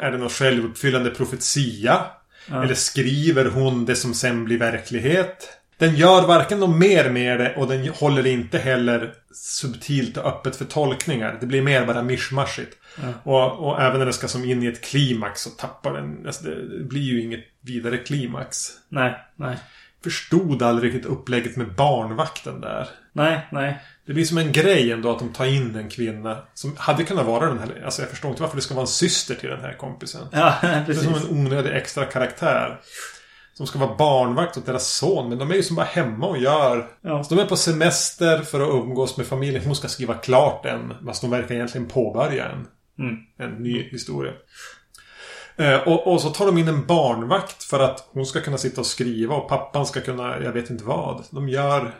[0.00, 2.06] är det någon självuppfyllande profetia?
[2.52, 5.58] Eller skriver hon det som sen blir verklighet?
[5.78, 10.56] Den gör varken något mer med det och den håller inte heller subtilt och öppet
[10.56, 11.38] för tolkningar.
[11.40, 12.76] Det blir mer bara mischmaschigt.
[13.22, 16.26] Och, och även när det ska som in i ett klimax så tappar den...
[16.26, 18.68] Alltså det blir ju inget vidare klimax.
[18.88, 19.56] nej, nej.
[20.04, 22.88] Förstod aldrig riktigt upplägget med barnvakten där.
[23.12, 23.80] Nej, nej.
[24.06, 27.26] Det blir som en grej ändå att de tar in en kvinna som hade kunnat
[27.26, 27.82] vara den här...
[27.84, 30.26] Alltså jag förstår inte varför det ska vara en syster till den här kompisen.
[30.32, 31.04] Ja, Det är precis.
[31.04, 32.80] som en onödig extra karaktär.
[33.54, 35.28] Som ska vara barnvakt åt deras son.
[35.28, 36.86] Men de är ju som bara hemma och gör...
[37.00, 37.18] Ja.
[37.18, 39.64] Alltså de är på semester för att umgås med familjen.
[39.64, 40.94] Hon ska skriva klart en.
[41.06, 42.66] Fast de verkar egentligen påbörja en.
[42.98, 43.16] Mm.
[43.38, 44.32] En ny historia.
[45.56, 48.80] Eh, och, och så tar de in en barnvakt för att hon ska kunna sitta
[48.80, 51.24] och skriva och pappan ska kunna, jag vet inte vad.
[51.30, 51.94] De gör...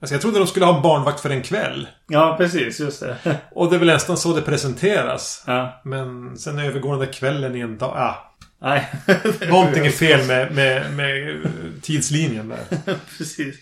[0.00, 1.88] Alltså jag trodde de skulle ha en barnvakt för en kväll.
[2.08, 2.80] Ja, precis.
[2.80, 3.16] Just det.
[3.52, 5.44] Och det är väl nästan så det presenteras.
[5.46, 5.80] ja.
[5.84, 7.96] Men sen övergår den där kvällen i en dag.
[7.96, 8.92] Ah, Nej.
[9.48, 11.42] någonting är fel med, med, med
[11.82, 12.94] tidslinjen där.
[13.18, 13.56] precis.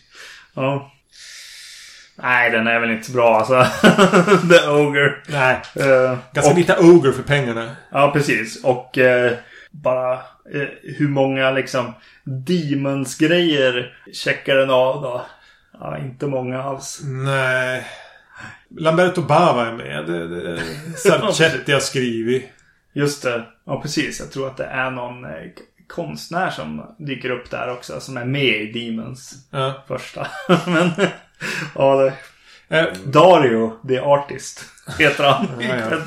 [0.54, 0.92] Ja.
[2.16, 3.66] Nej, den är väl inte så bra alltså.
[4.48, 5.14] The Ogre.
[5.28, 5.60] Nej.
[5.76, 7.76] Eh, Ganska och, lite ogre för pengarna.
[7.90, 8.64] Ja, precis.
[8.64, 9.32] Och eh,
[9.70, 10.12] bara
[10.54, 11.92] eh, hur många liksom
[12.24, 15.26] Demons-grejer checkar den av då?
[15.80, 17.00] Ja, inte många alls.
[17.04, 17.86] Nej.
[18.78, 20.06] Lamberto Bava är med.
[20.06, 20.60] Det, det,
[20.96, 22.50] Sarcetti har skrivit.
[22.92, 23.44] Just det.
[23.66, 24.20] Ja, precis.
[24.20, 25.26] Jag tror att det är någon
[25.88, 28.00] konstnär som dyker upp där också.
[28.00, 29.84] Som är med i Demons Ja.
[29.88, 30.26] första.
[30.66, 30.90] Men
[31.74, 32.12] ja, det,
[32.72, 34.64] Eh, Dario, the artist,
[34.98, 35.46] heter han.
[35.60, 35.98] Ja,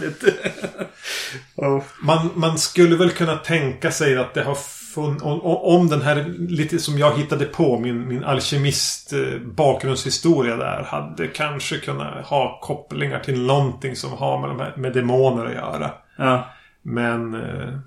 [1.56, 1.84] ja.
[2.02, 4.56] Man, man skulle väl kunna tänka sig att det har
[4.96, 5.24] funnits...
[5.24, 10.84] Om, om den här, lite som jag hittade på, min, min alkemist eh, bakgrundshistoria där.
[10.84, 15.54] Hade kanske kunnat ha kopplingar till någonting som har med, de här, med demoner att
[15.54, 15.92] göra.
[16.18, 16.50] ja.
[16.82, 17.34] Men...
[17.34, 17.80] Eh,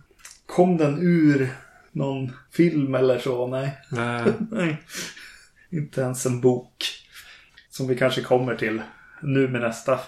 [0.46, 1.50] Kom den ur
[1.92, 3.46] någon film eller så?
[3.46, 3.78] Nej.
[3.90, 4.22] nej.
[4.50, 4.82] Nej.
[5.70, 6.97] Inte ens en bok.
[7.78, 8.80] Som vi kanske kommer till
[9.22, 9.98] nu med nästa.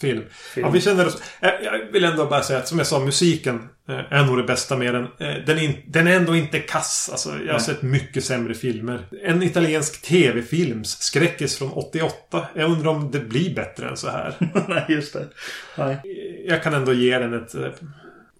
[0.00, 0.22] Film.
[0.54, 0.66] Film.
[0.66, 1.22] Ja, vi känner oss...
[1.40, 4.42] Eh, Jag vill ändå bara säga att som jag sa, musiken eh, är nog det
[4.42, 5.04] bästa med den.
[5.04, 7.08] Eh, Den är, in, den är ändå inte kass.
[7.12, 7.60] Alltså, jag har Nej.
[7.60, 9.00] sett mycket sämre filmer.
[9.24, 12.46] En italiensk tv-films skräckis från 88.
[12.54, 14.34] Jag undrar om det blir bättre än så här.
[14.68, 15.26] Nej, just det.
[15.78, 15.96] Nej.
[16.48, 17.54] Jag kan ändå ge den ett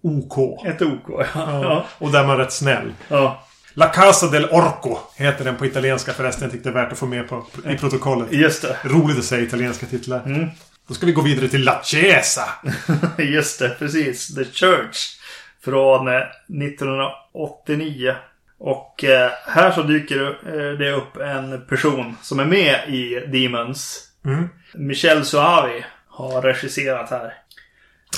[0.01, 0.65] OK.
[0.67, 1.25] Ett OK, ja.
[1.35, 1.85] Ja.
[1.97, 2.93] Och där är man rätt snäll.
[3.07, 3.47] ja.
[3.75, 6.43] La Casa del Orco heter den på italienska förresten.
[6.43, 8.31] Jag tyckte det är värt att få med på, i protokollet.
[8.31, 8.77] Just det.
[8.83, 10.23] Roligt att säga italienska titlar.
[10.25, 10.49] Mm.
[10.87, 12.49] Då ska vi gå vidare till La Chiesa.
[13.17, 14.35] Just det, precis.
[14.35, 15.19] The Church.
[15.63, 18.15] Från eh, 1989.
[18.59, 24.07] Och eh, här så dyker eh, det upp en person som är med i Demons.
[24.25, 24.49] Mm.
[24.73, 27.33] Michel Soavi har regisserat här.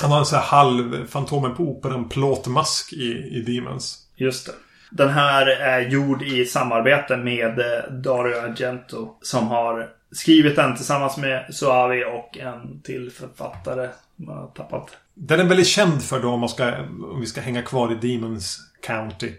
[0.02, 3.98] Han har en sån här halv Fantomen på Operan plåtmask i, i Demons.
[4.16, 4.52] Just det.
[4.90, 9.16] Den här är gjord i samarbete med eh, Dario Argento.
[9.22, 13.88] Som har skrivit den tillsammans med Soavi och en till författare.
[14.16, 14.90] Man har tappat.
[15.14, 16.72] Den är väldigt känd för då om, man ska,
[17.12, 19.32] om vi ska hänga kvar i Demons County.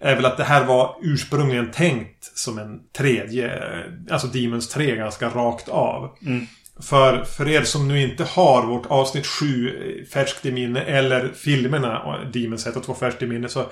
[0.00, 3.62] Är väl att det här var ursprungligen tänkt som en tredje,
[4.10, 6.16] alltså Demons 3 ganska rakt av.
[6.26, 6.46] Mm.
[6.82, 12.18] För, för er som nu inte har vårt avsnitt 7 färskt i minne eller filmerna
[12.32, 13.64] Demons 1 och 2 färskt i minne så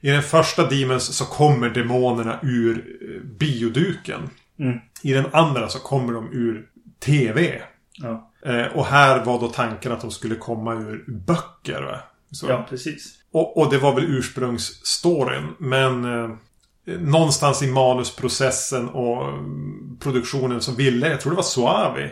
[0.00, 4.30] i den första Demons så kommer demonerna ur eh, bioduken.
[4.58, 4.78] Mm.
[5.02, 6.66] I den andra så kommer de ur
[7.00, 7.62] TV.
[7.92, 11.82] Ja, Eh, och här var då tanken att de skulle komma ur böcker.
[11.82, 11.98] Va?
[12.30, 12.48] Så.
[12.48, 13.14] ja precis.
[13.32, 15.48] Och, och det var väl ursprungsstoryn.
[15.58, 16.30] Men eh,
[16.98, 22.10] någonstans i manusprocessen och mm, produktionen så ville, jag tror det var Suavi.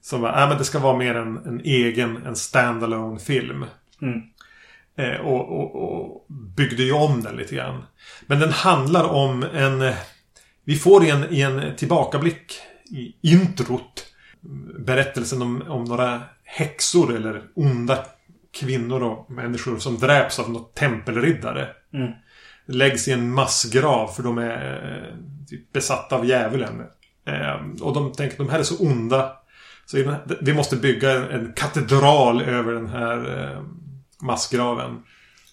[0.00, 3.64] Som var, äh, men det ska vara mer en, en egen, en standalone film.
[4.02, 4.20] Mm.
[4.96, 6.26] Eh, och, och, och
[6.56, 7.82] byggde ju om den lite grann.
[8.26, 9.82] Men den handlar om en...
[9.82, 9.94] eh,
[10.64, 12.58] Vi får i en, i en tillbakablick
[12.90, 14.06] i introt
[14.78, 18.04] berättelsen om, om några häxor eller onda
[18.54, 21.68] kvinnor och människor som dräps av något tempelriddare.
[21.94, 22.12] Mm.
[22.66, 25.16] Läggs i en massgrav för de är eh,
[25.48, 26.82] typ besatta av djävulen.
[27.80, 29.32] Och de tänker de här är så onda.
[29.86, 33.56] Så vi måste bygga en, katedral över den här
[34.22, 35.02] massgraven.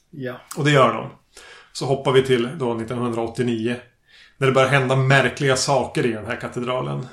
[0.10, 0.42] Ja.
[0.58, 1.10] Och det gör de.
[1.72, 3.76] Så hoppar vi till då 1989.
[4.38, 7.08] När det börjar hända märkliga saker i den här katedralen.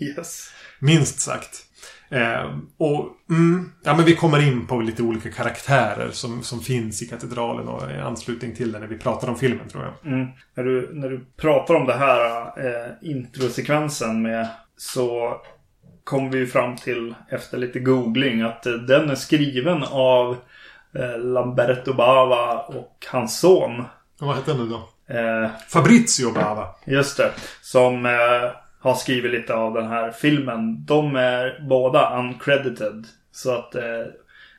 [0.00, 0.50] Yes.
[0.78, 1.66] Minst sagt.
[2.12, 7.02] Eh, och mm, ja, men vi kommer in på lite olika karaktärer som, som finns
[7.02, 10.12] i katedralen och i anslutning till det när vi pratar om filmen tror jag.
[10.12, 10.28] Mm.
[10.54, 15.36] När, du, när du pratar om det här eh, introsekvensen med så
[16.04, 20.36] kom vi ju fram till efter lite googling att eh, den är skriven av
[21.18, 23.84] Lamberto Bava och hans son.
[24.18, 24.88] Vad hette den nu då?
[25.14, 26.68] Eh, Fabrizio Bava.
[26.84, 27.30] just det.
[27.62, 28.50] Som eh,
[28.80, 30.84] har skrivit lite av den här filmen.
[30.84, 33.06] De är båda uncredited.
[33.32, 34.04] Så att eh,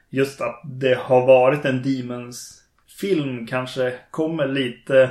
[0.09, 5.09] just att det har varit en Demons-film kanske kommer lite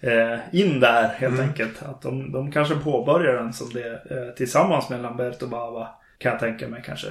[0.00, 1.82] eh, in där helt enkelt.
[1.82, 5.88] Att de, de kanske påbörjar den som det eh, tillsammans med Lamberto Bava.
[6.18, 7.08] Kan jag tänka mig kanske.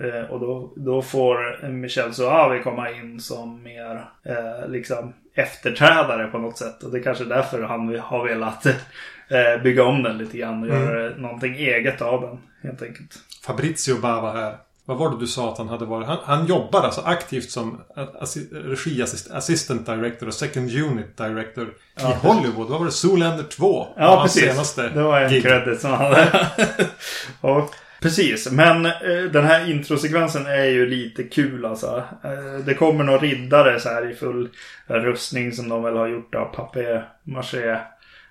[0.00, 6.38] Eh, och då, då får Michel Soavi komma in som mer eh, liksom efterträdare på
[6.38, 6.82] något sätt.
[6.82, 8.66] Och det är kanske därför han har velat
[9.28, 10.82] eh, bygga om den lite grann och Mm.
[10.88, 13.14] göra någonting eget av den helt enkelt.
[13.46, 14.56] Fabrizio Bava här.
[14.88, 16.06] Vad var det du sa att han hade varit?
[16.06, 17.80] Han, han jobbar alltså aktivt som
[18.20, 21.68] assi, regiassistant director och second unit director
[22.00, 22.10] Ja.
[22.10, 22.68] i Hollywood.
[22.68, 22.92] Vad var det?
[22.92, 23.86] Zoolander 2?
[23.96, 24.42] Ja, precis.
[24.52, 25.42] Senaste det var en gig.
[25.42, 26.48] credit som han hade.
[27.42, 27.68] ja,
[28.00, 28.50] precis.
[28.50, 28.92] Men eh,
[29.32, 32.04] den här introsekvensen är ju lite kul alltså.
[32.24, 34.48] Eh, det kommer några riddare så här i full
[34.86, 37.78] rustning som de väl har gjort av papier-maché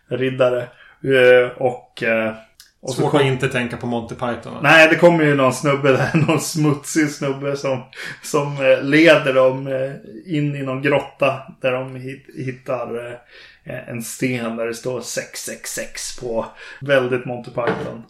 [0.08, 0.62] riddare.
[1.04, 2.04] Eh, och...
[2.04, 2.34] Eh,
[2.82, 4.54] och Svårt kom- att inte tänka på Monty Python.
[4.54, 4.60] va?
[4.64, 6.10] Nej, det kommer ju någon snubbe där.
[6.28, 7.84] Någon smutsig snubbe som,
[8.24, 11.54] som eh, leder dem eh, in i någon grotta.
[11.62, 13.20] Där de hit, hittar
[13.88, 16.46] en sten där det står 666 på.
[16.82, 18.04] Väldigt Monty Python.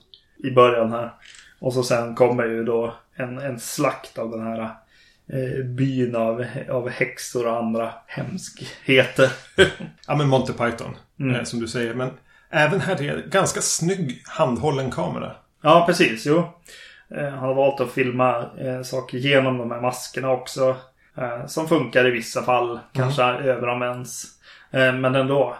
[0.43, 1.11] I början här.
[1.59, 4.59] Och så sen kommer ju då en, en slakt av den här
[5.27, 9.31] eh, byn av, av häxor och andra hemskheter.
[10.07, 10.95] Ja, men Monty Python.
[11.19, 11.35] Mm.
[11.35, 11.93] Eh, som du säger.
[11.93, 12.09] Men
[12.49, 15.35] även här är ganska snygg handhållen kamera.
[15.61, 16.25] Ja, precis.
[16.25, 16.37] Jo.
[17.15, 20.75] Eh, Han har valt att filma eh, saker genom de här maskerna också.
[21.17, 22.79] Eh, som funkar i vissa fall.
[22.93, 24.25] Kanske överanvänds.
[24.71, 25.57] Eh, men ändå.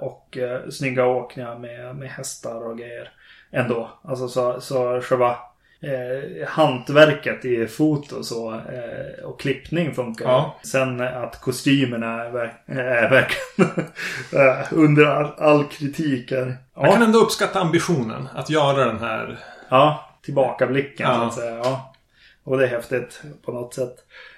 [0.00, 0.38] Och
[0.70, 3.10] snygga åkningar med, med hästar och grejer.
[3.56, 3.90] Ändå.
[4.02, 5.30] Alltså så, så själva
[5.80, 10.24] eh, hantverket i foto så, eh, och klippning funkar.
[10.24, 10.56] Ja.
[10.62, 13.70] Sen att kostymerna är, verk- är verkligen
[14.48, 16.32] eh, under all, all kritik.
[16.32, 16.56] Är.
[16.74, 19.38] Jag kan ändå uppskatta ambitionen att göra den här.
[19.68, 21.14] Ja, tillbakablicken Ja.
[21.18, 21.56] så att säga.
[21.56, 21.92] Ja.
[22.44, 23.94] Och det är häftigt på något sätt.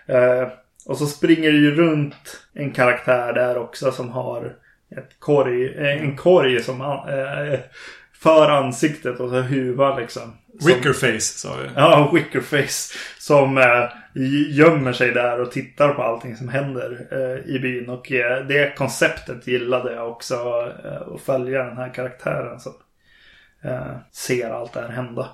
[0.07, 0.49] Eh,
[0.87, 4.57] och så springer det ju runt en karaktär där också som har
[4.97, 7.59] ett korg, eh, en korg som eh,
[8.19, 10.23] för ansiktet och så huva liksom.
[10.61, 11.69] Som, Wickerface sa vi.
[11.77, 12.95] Ja, Wickerface.
[13.19, 13.89] Som eh,
[14.51, 17.89] gömmer sig där och tittar på allting som händer eh, i byn.
[17.89, 20.35] Och eh, det konceptet gillade jag också.
[20.85, 22.73] Eh, att följa den här karaktären som
[23.63, 25.29] eh, ser allt det här hända.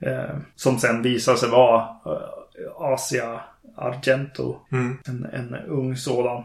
[0.00, 3.40] Eh, som sen visar sig vara eh, Asia
[3.76, 4.60] Argento.
[4.72, 4.98] Mm.
[5.06, 6.44] En, en ung sådan.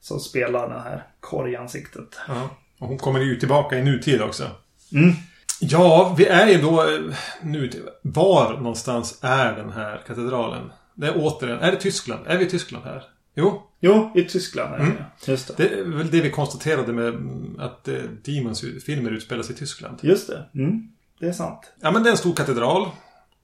[0.00, 2.20] Som spelar det här korgansiktet.
[2.28, 2.50] Ja.
[2.78, 4.50] Och hon kommer ju tillbaka i nutid också.
[4.94, 5.12] Mm.
[5.60, 7.70] Ja, vi är ju då eh, nu...
[8.02, 10.72] Var någonstans är den här katedralen?
[10.94, 11.58] Det är återigen...
[11.58, 12.26] Är det Tyskland?
[12.26, 13.02] Är vi i Tyskland här?
[13.34, 14.84] Jo, Jo, i Tyskland är det.
[14.84, 14.96] Mm.
[14.98, 15.04] ja.
[15.32, 15.54] Just det.
[15.56, 17.14] det är väl det vi konstaterade med
[17.58, 19.98] att eh, Demons filmer utspelas i Tyskland.
[20.02, 20.48] Just det.
[20.54, 20.88] Mm.
[21.20, 21.72] Det är sant.
[21.80, 22.88] Ja, men det är en stor katedral.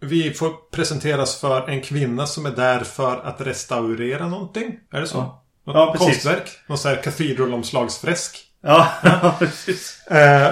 [0.01, 4.79] Vi får presenteras för en kvinna som är där för att restaurera någonting.
[4.91, 5.19] Är det så?
[5.19, 5.45] Ja.
[5.65, 6.07] Något Ja, precis.
[6.07, 6.49] konstverk?
[6.69, 8.45] Någon sån här katedralomslagsfresk.
[9.03, 10.07] Ja, precis.
[10.07, 10.51] Eh,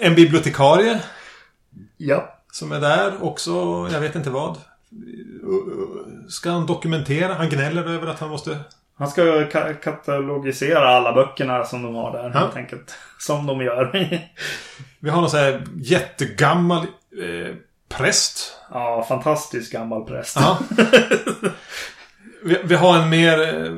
[0.00, 1.00] en bibliotekarie
[1.96, 2.38] Ja.
[2.52, 3.50] som är där också,
[3.92, 4.58] jag vet inte vad.
[6.28, 7.34] Ska han dokumentera?
[7.34, 8.58] Han gnäller över att han måste...
[8.98, 12.38] Han ska ka- katalogisera alla böckerna som de har där Ja.
[12.40, 12.94] helt enkelt.
[13.18, 13.90] Som de gör.
[15.00, 16.82] Vi har någon sån här jättegammal
[17.22, 17.54] eh,
[17.88, 18.56] präst.
[18.70, 20.36] ja, fantastisk gammal präst.
[20.36, 20.58] Ja.
[22.44, 23.40] vi, vi har en mer...
[23.64, 23.72] Eh,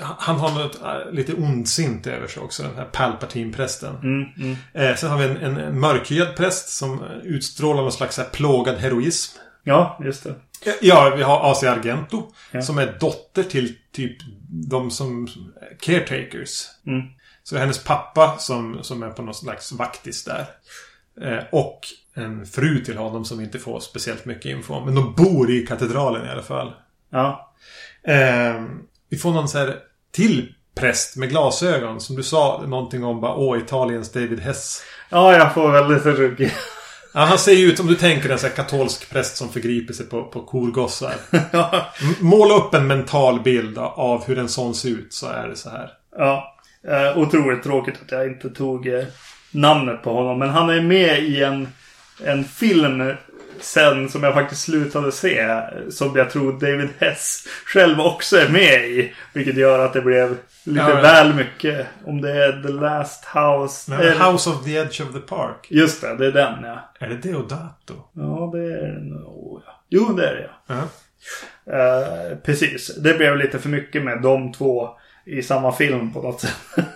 [0.00, 3.96] han har något eh, lite ondsint över sig också, den här Palpatine-prästen.
[4.02, 4.56] Mm, mm.
[4.72, 9.38] Eh, sen har vi en, en, mörkhyad präst som utstrålar någon slags här plågad heroism.
[9.64, 10.34] Ja, just det.
[10.80, 12.32] Ja, vi har Asia Argento.
[12.50, 12.62] Ja.
[12.62, 14.16] Som är dotter till typ
[14.50, 15.28] de som...
[15.80, 16.66] Caretakers.
[16.86, 17.02] Mm.
[17.42, 20.46] Så hennes pappa som, som är på någon slags vaktis där.
[21.20, 21.80] Eh, och
[22.14, 24.84] en fru till honom som vi inte får speciellt mycket info om.
[24.84, 26.72] Men de bor i katedralen i alla fall.
[27.10, 27.54] Ja.
[28.02, 28.64] Eh,
[29.08, 29.76] vi får någon så här
[30.12, 32.00] till präst med glasögon.
[32.00, 34.82] Som du sa någonting om bara, åh, Italiens David Hess.
[35.10, 36.52] ja, jag får väldigt ruggig.
[37.14, 39.94] Ja, han ser ju ut, om du tänker en sån här katolsk präst som förgriper
[39.94, 41.14] sig på, på korgossar.
[42.20, 45.70] Måla upp en mental bild av hur en sån ser ut så är det så
[45.70, 45.90] här.
[46.16, 46.54] ja.
[46.88, 49.04] Eh, otroligt tråkigt att jag inte tog eh,
[49.50, 50.38] namnet på honom.
[50.38, 51.68] Men han är med i en,
[52.24, 53.12] en film
[53.60, 55.60] sen som jag faktiskt slutade se.
[55.90, 59.12] Som jag tror David Hess själv också är med i.
[59.32, 60.28] Vilket gör att det blev
[60.64, 61.00] lite Ja, ja.
[61.00, 61.86] väl mycket.
[62.04, 63.90] Om det är The Last House.
[63.90, 65.66] Men eller- House of the Edge of the Park.
[65.70, 66.90] Just det, det är den ja.
[67.00, 67.94] Är det Deodato?
[68.12, 69.62] Ja, det är den nog.
[69.88, 70.74] Jo, det är det ja.
[70.74, 70.82] Ja.
[71.78, 72.94] Eh, precis.
[72.96, 74.88] Det blev lite för mycket med de två
[75.24, 76.56] i samma film på något sätt.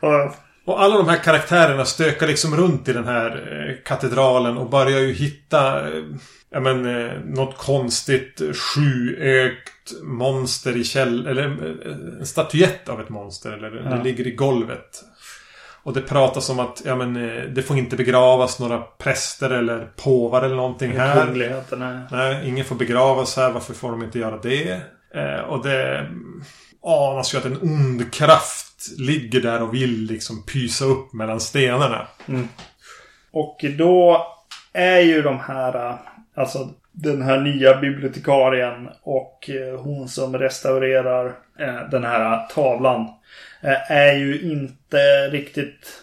[0.00, 3.30] Och- Och alla de här karaktärerna stökar liksom runt i den här
[3.68, 6.02] eh, katedralen och börjar ju hitta eh,
[6.50, 11.26] ja, men, eh, något konstigt sjuögt monster i käll...
[11.26, 11.42] Eller
[12.20, 13.52] en statyett av ett monster.
[13.52, 13.96] Eller Ja.
[13.96, 15.04] det ligger i golvet.
[15.82, 17.14] Och det pratas om att ja, men,
[17.54, 21.26] det får inte begravas några präster eller påvar eller någonting här.
[22.10, 23.50] Nej, ingen får begravas här.
[23.52, 24.80] Varför får de inte göra det?
[25.14, 26.08] Eh, och det
[26.86, 28.63] anas ju att en ond kraft
[28.98, 32.06] ligger där och vill liksom pysa upp mellan stenarna.
[33.32, 34.26] Och då
[34.72, 35.98] är ju de här
[36.36, 41.26] Alltså den här nya bibliotekarien och eh, hon som restaurerar
[41.58, 43.00] eh, den här tavlan
[43.60, 46.00] eh, är ju inte riktigt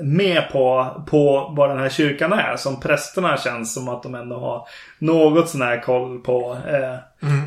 [0.00, 2.56] med på, på vad den här kyrkan är.
[2.56, 6.58] Som prästerna känns som att de ändå har något sån här koll på.
[6.68, 6.96] Eh,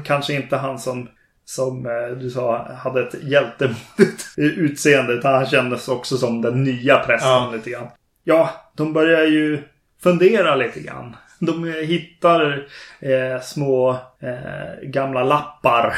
[0.05, 1.09] Kanske inte han som
[1.45, 5.19] som eh, du sa hade ett hjältemodigt utseende.
[5.23, 7.51] Han kändes också som den nya prästen Ja.
[7.53, 7.87] lite grann.
[8.23, 9.63] Ja, de börjar ju
[10.03, 11.15] fundera lite grann.
[11.39, 12.65] De eh, hittar
[12.99, 13.89] eh, små
[14.19, 15.93] eh, gamla lappar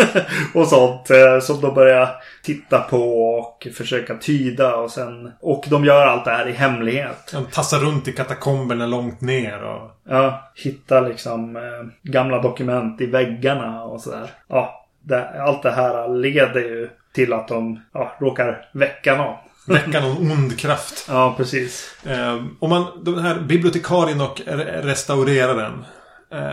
[0.54, 2.08] och sånt eh, som de börjar
[2.42, 7.30] titta på och försöka tyda och sen och de gör allt det här i hemlighet.
[7.32, 9.90] De tassar runt i katakomberna långt ner och...
[10.08, 11.62] Ja, hitta liksom eh,
[12.02, 14.30] gamla dokument i väggarna och sådär.
[14.48, 19.36] Ja, det, allt det här leder ju till att de ja, råkar väcka någon.
[19.66, 21.06] Väcka någon ond kraft.
[21.08, 21.96] Ja, precis.
[22.06, 25.84] Eh, om man, den här bibliotekarien och re- restaureraren.
[26.32, 26.52] Eh,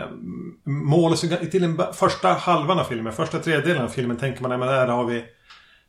[0.64, 4.68] målet till den första halvan av filmen, första tredjedelen av filmen tänker man, nej, men
[4.68, 5.24] här har vi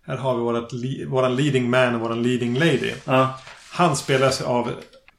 [0.07, 0.69] här har vi vårat,
[1.07, 2.93] våran leading man och våran leading lady.
[3.05, 3.39] Ja,
[3.71, 4.71] Han spelas av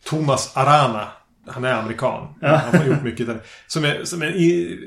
[0.04, 1.08] Thomas Arana.
[1.50, 2.34] Han är amerikan.
[2.40, 3.40] Han har gjort mycket där.
[3.66, 4.78] Som är, som är i,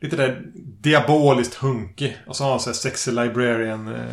[0.00, 0.42] lite där
[0.80, 2.18] diaboliskt hunkig.
[2.26, 4.10] Och så har han så här sexy librarian eh,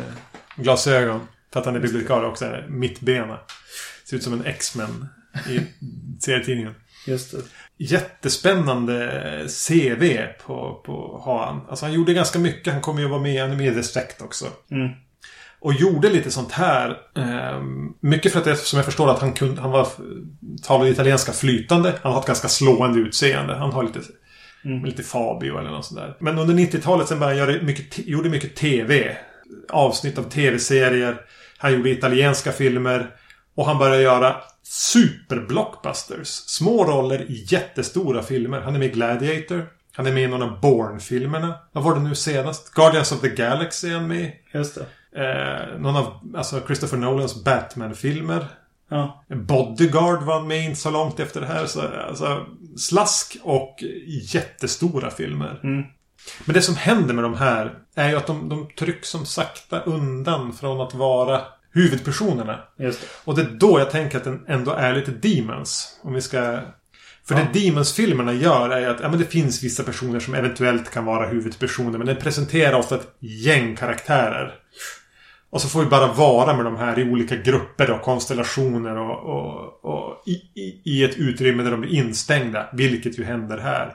[0.56, 1.20] glasögon.
[1.52, 2.62] För att han är bibliotekarie också.
[2.68, 3.38] Mittbena.
[4.04, 5.08] Ser ut som en X-Men
[5.48, 5.60] i
[6.20, 6.74] serietidningen.
[7.06, 7.38] just det.
[7.76, 11.66] Jättespännande CV på, på har han.
[11.68, 12.72] Alltså han gjorde ganska mycket.
[12.72, 14.46] Han kommer ju vara med, i The Sect också.
[14.70, 14.88] Mm.
[15.60, 16.90] Och gjorde lite sånt här.
[17.16, 17.62] Eh,
[18.00, 19.88] mycket för att det, som jag förstår att han kunde, han var
[20.62, 21.94] talade italienska flytande.
[22.02, 23.54] Han har ett ganska slående utseende.
[23.54, 24.00] Han har lite,
[24.84, 26.16] lite Fabio eller något sånt där.
[26.20, 29.16] Men under 90-talet sen började han göra mycket, gjorde mycket TV.
[29.68, 31.20] Avsnitt av TV-serier.
[31.58, 33.10] Han gjorde italienska filmer.
[33.54, 36.28] Och han började göra superblockbusters.
[36.28, 38.60] Små roller i jättestora filmer.
[38.60, 39.66] Han är med i Gladiator.
[39.92, 41.54] Han är med i någon av Bourne-filmerna.
[41.72, 42.74] Vad var det nu senast?
[42.74, 44.32] Guardians of the Galaxy är han med i.
[44.54, 44.86] Just det.
[45.16, 48.46] Eh, någon av alltså Christopher Nolans Batman-filmer.
[48.90, 51.66] Ja, Bodyguard var med inte så långt efter det här.
[51.66, 52.46] Så, alltså,
[52.76, 53.84] slask och
[54.34, 55.60] jättestora filmer.
[55.62, 55.84] Mm.
[56.44, 59.80] Men det som händer med de här är ju att de, de trycks som sakta
[59.80, 61.40] undan från att vara
[61.72, 62.58] huvudpersonerna.
[62.78, 63.06] just det.
[63.24, 66.00] Och det är då jag tänker att den ändå är lite Demons.
[66.02, 66.60] Om vi ska...
[67.24, 67.46] För Ja.
[67.52, 71.28] det Demons-filmerna gör är att ja, men det finns vissa personer som eventuellt kan vara
[71.28, 71.98] huvudpersoner.
[71.98, 74.54] Men den presenterar ofta ett gäng karaktärer.
[75.50, 79.18] Och så får vi bara vara med de här i olika grupper och konstellationer och,
[79.18, 82.68] och, och i, i, i ett utrymme där de blir instängda.
[82.72, 83.94] Vilket ju händer här.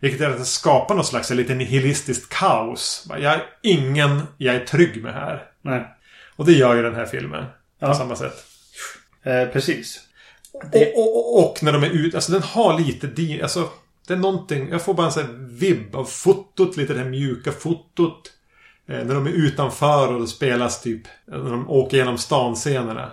[0.00, 3.08] Vilket är att det skapar något slags lite nihilistiskt kaos.
[3.08, 5.44] Jag är ingen jag är trygg med här.
[5.62, 5.86] Nej.
[6.36, 7.44] Och det gör ju den här filmen.
[7.78, 7.88] Ja.
[7.88, 8.44] På samma sätt.
[9.22, 10.00] Eh, precis.
[10.52, 13.68] Och, och, och, när de är ute, alltså den har lite alltså
[14.06, 17.08] Det är någonting, jag får bara en sån här vibb av fotot, lite det här
[17.08, 18.32] mjuka fotot.
[18.88, 23.10] Eh, när de är utanför och det spelas typ, när de åker genom stan-scenerna.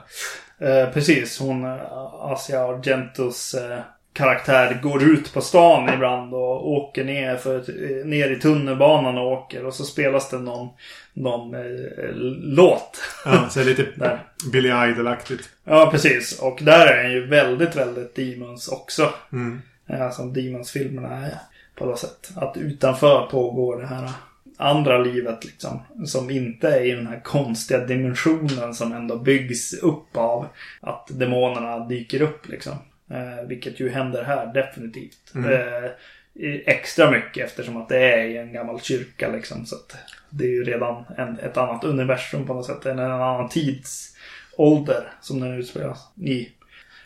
[0.60, 3.80] Eh, precis, hon eh, Asia Argentos eh,
[4.14, 9.32] karaktär går ut på stan ibland och åker ner, för, eh, ner i tunnelbanan och
[9.32, 9.66] åker.
[9.66, 10.70] Och så spelas det någon,
[11.14, 12.12] någon eh,
[12.42, 13.02] låt.
[13.26, 14.24] Ja, så lite Där.
[14.52, 15.50] Billy Idol-aktigt.
[15.64, 16.40] Ja, precis.
[16.40, 19.14] Och där är den ju väldigt, väldigt Demons också.
[19.32, 19.62] Mm.
[19.86, 21.38] Ja, som Demons-filmerna är
[21.76, 22.32] på något sätt.
[22.36, 24.10] Att utanför pågår det här
[24.58, 25.80] andra livet liksom.
[26.06, 30.48] Som inte är i den här konstiga dimensionen som ändå byggs upp av
[30.82, 32.74] att demonerna dyker upp liksom.
[33.12, 35.32] Eh, vilket ju händer här definitivt.
[35.36, 35.90] Eh,
[36.36, 39.66] i- extra mycket eftersom att det är i en gammal kyrka liksom.
[39.66, 39.76] Så
[40.30, 42.86] det är ju redan en, ett annat universum på något sätt.
[42.86, 46.50] En, en annan tidsålder som den utspelas i.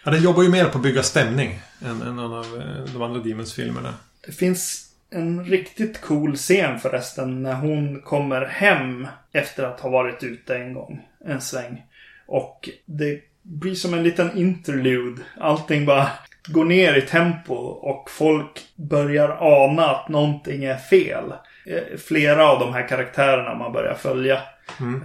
[0.03, 3.01] Ja, den jobbar ju mer på att bygga stämning än, än någon av eh, de
[3.01, 3.93] andra Demons-filmerna.
[4.25, 10.23] Det finns en riktigt cool scen förresten när hon kommer hem efter att ha varit
[10.23, 11.07] ute en gång.
[11.25, 11.85] En sväng.
[12.27, 15.21] Och det blir som en liten interlude.
[15.39, 16.09] Allting bara
[16.47, 21.33] går ner i tempo och folk börjar ana att någonting är fel.
[21.65, 24.41] Eh, Flera av de här karaktärerna man börjar följa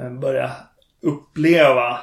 [0.01, 0.51] eh, börjar
[1.03, 2.01] uppleva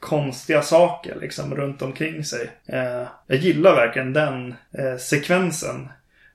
[0.00, 2.50] konstiga saker liksom runt omkring sig.
[2.66, 4.54] Eh, jag gillar verkligen den
[4.98, 5.88] sekvensen.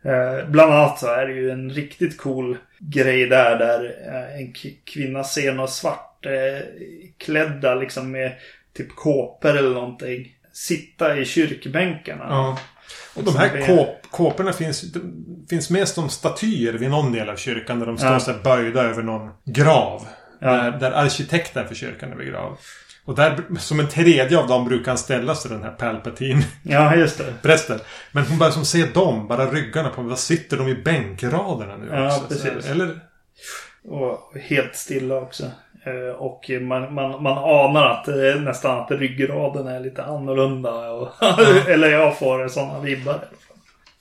[0.05, 4.53] Eh, bland annat så är det ju en riktigt cool grej där där eh, en
[4.85, 8.31] kvinna ser något svart eh, liksom med
[8.77, 10.33] typ kåpor eller någonting.
[10.53, 12.25] Sitta i kyrkbänkarna.
[12.29, 12.59] Ja.
[13.15, 14.85] Och de här kåp, kåporna finns,
[15.49, 17.79] finns med som statyer vid någon del av kyrkan.
[17.79, 18.19] Där de står Ja.
[18.19, 20.07] så här böjda över någon grav.
[20.39, 20.47] Ja.
[20.47, 22.57] Där, där arkitekten för kyrkan är begrav.
[23.07, 26.43] Och där, som en tredje av dem brukar han ställa sig den här Palpatine.
[26.63, 27.33] Ja, just det.
[27.41, 27.79] Prästen.
[28.11, 31.89] Men hon bara som ser dem, bara ryggarna på Vad sitter de i bänkraderna nu
[31.91, 32.27] Ja, också?
[32.27, 32.65] precis.
[32.65, 32.99] Så, eller?
[33.87, 35.43] Och helt stilla också.
[35.85, 40.91] Eh, Och man, man, man anar att eh, nästan att ryggraden är lite annorlunda.
[40.91, 41.09] Och,
[41.67, 43.19] eller jag får sådana vibbar.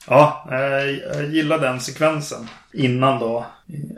[0.09, 0.57] Ja, eh,
[1.17, 2.47] jag gillar den sekvensen.
[2.73, 3.45] Innan då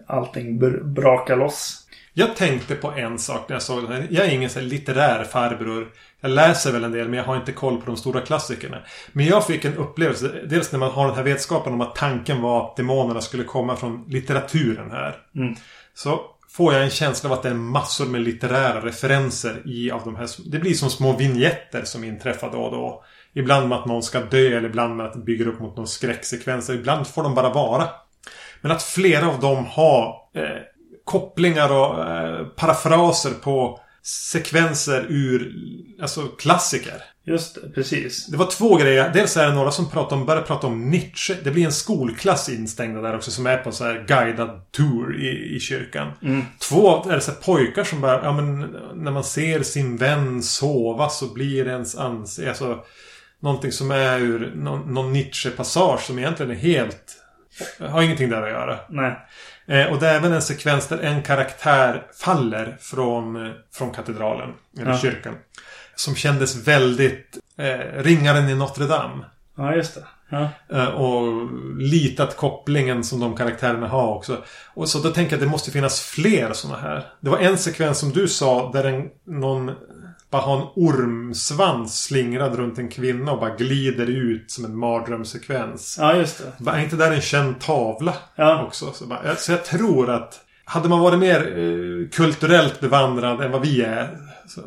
[0.07, 1.85] allting br- brakar loss.
[2.19, 4.07] Jag tänkte på en sak när jag såg den här.
[4.09, 5.87] Jag är ingen så litterär farbror.
[6.21, 8.77] Jag läser väl en del men jag har inte koll på de stora klassikerna.
[9.11, 10.31] Men jag fick en upplevelse.
[10.49, 13.75] Dels när man har den här vetskapen om att tanken var att demonerna skulle komma
[13.75, 15.15] från litteraturen här.
[15.35, 15.55] Mm.
[15.93, 20.01] Så får jag en känsla av att det är massor med litterära referenser i av
[20.03, 20.29] de här.
[20.51, 23.03] Det blir som små vignetter som inträffar då och då.
[23.33, 25.87] Ibland med att någon ska dö eller ibland med att det bygger upp mot någon
[25.87, 26.69] skräcksekvens.
[26.69, 27.87] Ibland får de bara vara.
[28.61, 30.43] Men att flera av dem har eh,
[31.09, 35.53] kopplingar och eh, parafraser på sekvenser ur
[36.01, 37.03] alltså klassiker.
[37.23, 38.25] Just det, precis.
[38.25, 39.11] Det var två grejer.
[39.13, 41.35] Dels är det några som pratar om, börjar prata om Nietzsche.
[41.43, 45.55] Det blir en skolklass instängda där också som är på så här guidad tour i,
[45.55, 46.11] i kyrkan.
[46.59, 48.59] Två är det så här pojkar som bara, ja men
[48.93, 52.83] när man ser sin vän sova så blir ens ansikte, alltså
[53.39, 57.15] någonting som är ur någon, någon Nietzsche-passage som egentligen är helt,
[57.79, 58.79] har ingenting där att göra.
[58.89, 59.17] Nej.
[59.69, 64.53] Eh, och det är även en sekvens där en karaktär faller från, eh, från katedralen.
[64.79, 64.97] Eller Ja.
[64.97, 65.35] kyrkan.
[65.95, 69.25] Som kändes väldigt eh, Ringaren i Notre Dame.
[69.57, 70.03] Ja, just det.
[70.29, 70.49] Ja.
[70.71, 74.37] Eh, och litat kopplingen som de karaktärerna har också.
[74.73, 77.05] Och så då tänker jag att det måste finnas fler sådana här.
[77.19, 79.71] Det var en sekvens som du sa där en, någon
[80.31, 85.97] bara har en ormsvans slingrad runt en kvinna och bara glider ut som en mardrömssekvens.
[85.99, 86.63] ja, just det.
[86.63, 88.63] Bara, är inte där en känd tavla Ja.
[88.67, 88.91] också?
[88.93, 93.61] Så, bara, så jag tror att hade man varit mer eh, kulturellt bevandrad än vad
[93.61, 94.17] vi är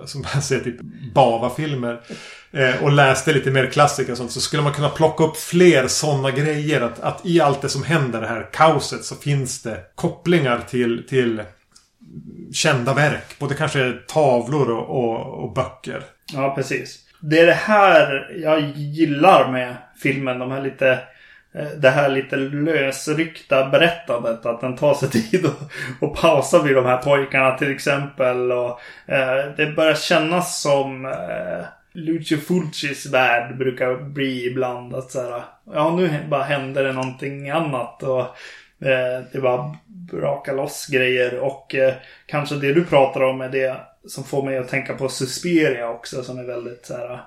[0.07, 0.81] som bara ser typ
[1.15, 2.01] Bava-filmer
[2.53, 5.89] eh, och läste lite mer klassiker och sånt så skulle man kunna plocka upp fler
[5.89, 6.81] sådana grejer.
[6.81, 11.07] Att, att i allt det som händer, det här kaoset, så finns det kopplingar till,
[11.09, 11.43] till
[12.53, 13.39] kända verk.
[13.39, 16.03] Både kanske tavlor och, och, och böcker.
[16.33, 16.99] Ja, precis.
[17.21, 20.39] Det är det här jag gillar med filmen.
[20.39, 20.99] De här lite,
[21.55, 24.47] Eh, det här lite lösryckta berättandet.
[24.47, 28.53] Att den tar sig tid och, och pausar vid de här pojkarna till exempel.
[28.53, 34.95] Och, eh, det börjar kännas som eh, Lucio Fulcis värld brukar bli ibland.
[34.95, 35.43] Att så här,
[35.73, 38.03] ja nu bara händer det någonting annat.
[38.03, 38.21] Och
[38.87, 41.39] eh, det bara brakar loss grejer.
[41.39, 41.95] Och eh,
[42.27, 43.77] kanske det du pratar om är det
[44.07, 46.23] som får mig att tänka på Susperia också.
[46.23, 47.21] Som är väldigt så här,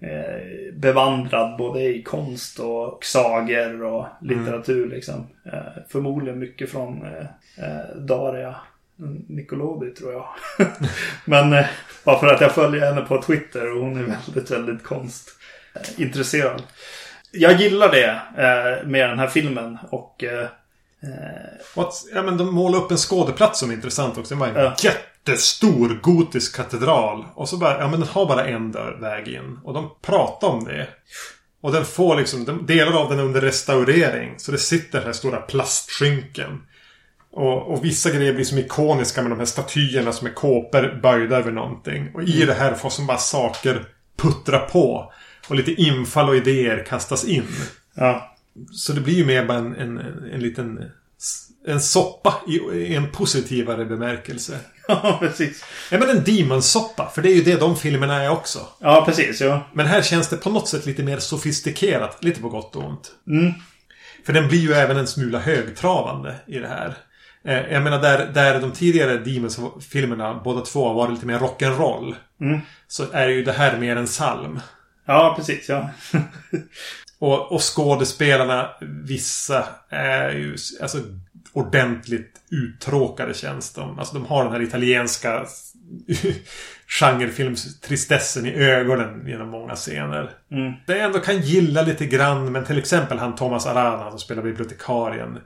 [0.00, 4.88] eh, bevandrad både i konst och sagor och litteratur.
[4.88, 5.26] Liksom.
[5.44, 7.26] Eh, förmodligen mycket från eh,
[7.64, 8.54] eh, Daria
[9.28, 10.26] Nicolodi tror jag.
[11.24, 11.66] Men eh,
[12.04, 16.62] bara för att jag följer henne på Twitter och hon är väldigt, väldigt konstintresserad.
[17.32, 20.46] Jag gillar det eh, med den här filmen och eh,
[21.02, 24.34] eh, Och ja, men de målar upp en skådeplats som är intressant också.
[24.34, 24.74] Det var Ja.
[25.28, 27.24] Jättestor gotisk katedral.
[27.34, 29.58] Och så bara, ja men den har bara en dörr, väg in.
[29.64, 30.88] Och de pratar om det.
[31.60, 34.34] Och den får liksom, de, delar av den är under restaurering.
[34.36, 36.62] Så det sitter här stora plastskynken.
[37.30, 41.36] Och, och vissa grejer blir som ikoniska med de här statyerna som är kåpor böjda
[41.36, 42.10] över någonting.
[42.14, 43.84] Och i det här får som bara saker
[44.16, 45.12] puttra på.
[45.48, 47.46] Och lite infall och idéer kastas in.
[47.94, 48.36] ja,
[48.72, 49.98] Så det blir ju mer bara en, en,
[50.32, 50.90] en liten...
[51.68, 54.58] En soppa i, en positivare bemärkelse.
[54.88, 55.64] ja, precis.
[55.90, 58.66] Ja men en demonsoppa, för det är ju det de filmerna är också.
[58.80, 59.40] Ja, precis.
[59.40, 59.68] Ja.
[59.72, 62.24] Men här känns det på något sätt lite mer sofistikerat.
[62.24, 63.12] Lite på gott och ont.
[63.26, 63.52] Mm.
[64.26, 66.94] För den blir ju även en smula högtravande i det här.
[67.44, 72.14] Eh, jag menar där, där de tidigare Demons-filmerna båda två har varit lite mer rock'n'roll.
[72.40, 72.60] Mm.
[72.88, 74.60] Så är ju det här mer en psalm.
[75.06, 75.68] Ja, precis.
[75.68, 75.90] Ja.
[77.18, 80.98] Och, och skådespelarna, vissa är ju alltså,
[81.58, 83.98] ordentligt uttråkade känns de.
[83.98, 85.46] Alltså de har den här italienska
[87.00, 90.30] genrefilmstristessen i ögonen genom många scener.
[90.50, 90.72] Mm.
[90.86, 94.42] Det jag ändå kan gilla lite grann, men till exempel han Thomas Arana som spelar
[94.42, 95.38] bibliotekarien.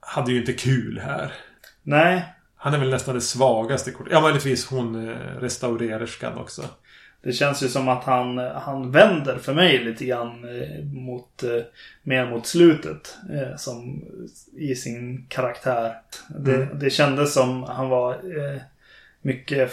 [0.00, 1.32] Hade ju inte kul här.
[1.82, 2.24] Nej,
[2.56, 4.12] Han är väl nästan det svagaste kortet.
[4.12, 6.62] Ja, möjligtvis hon eh, restaurererskan också.
[7.22, 11.62] Det känns ju som att han, han vänder för mig lite grann eh, mot, eh,
[12.02, 13.16] mer mot slutet.
[13.32, 14.04] Eh, som
[14.56, 15.94] i sin karaktär.
[16.28, 16.78] Det, Mm.
[16.78, 18.16] det kändes som han var
[19.22, 19.72] mycket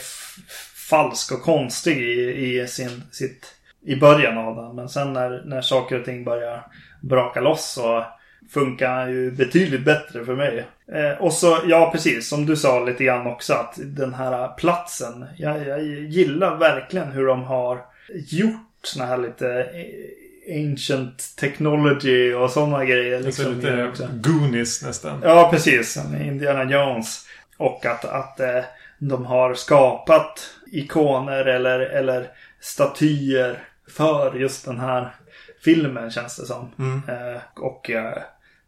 [0.89, 4.75] falsk och konstig i, i sin, sitt, i början av den.
[4.75, 6.67] Men sen när, när saker och ting börjar
[7.01, 8.05] braka loss så
[8.49, 10.65] funkar han ju betydligt bättre för mig.
[10.93, 15.25] Eh, och så, ja precis, som du sa lite grann också att den här platsen.
[15.37, 19.67] Jag, jag gillar verkligen hur de har gjort såna här lite
[20.49, 23.19] ancient technology och sådana grejer.
[23.19, 24.09] Liksom, Liksom, det lite också.
[24.13, 25.21] Goonies nästan.
[25.23, 25.97] Ja, precis.
[26.21, 27.25] Indiana Jones.
[27.57, 28.63] Och att, att eh,
[28.99, 32.27] de har skapat ikoner eller, eller
[32.59, 35.15] statyer för just den här
[35.63, 36.71] filmen känns det som.
[37.07, 38.17] Eh, och eh,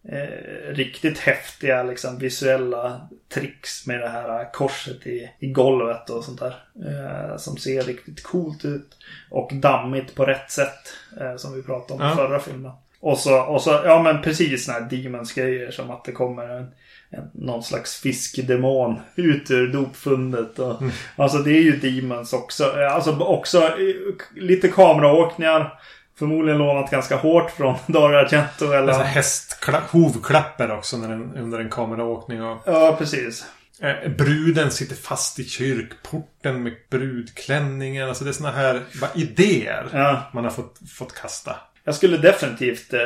[0.04, 6.40] eh, riktigt häftiga liksom, visuella tricks med det här korset i, i golvet och sånt
[6.40, 6.56] där.
[6.86, 8.98] Eh, som ser riktigt coolt ut.
[9.30, 10.94] Och dammigt på rätt sätt.
[11.22, 12.16] Eh, som vi pratade om i Ja.
[12.16, 12.72] förra filmen.
[13.00, 16.50] Och så, och så, ja men precis såna här demons grejer som att det kommer
[16.50, 16.68] en,
[17.10, 20.60] en, någon slags fiskdemon ut ur dopfundet.
[20.60, 20.82] Och,
[21.16, 22.80] Alltså det är ju demons också.
[22.82, 23.96] Eh, Alltså också eh,
[24.36, 25.80] lite kameraåkningar.
[26.20, 28.94] Förmodligen lånat ganska hårt från Dario Argento eller...
[28.94, 32.44] Alltså hästkla- hovklapper också när den, under en kameraåkning.
[32.44, 33.46] Och, Ja, precis.
[33.82, 38.10] eh, bruden sitter fast i kyrkporten med brudklänningen.
[38.10, 40.24] Alltså det är såna här bara idéer Ja.
[40.34, 41.56] man har fått, fått kasta.
[41.84, 43.00] Jag skulle definitivt eh,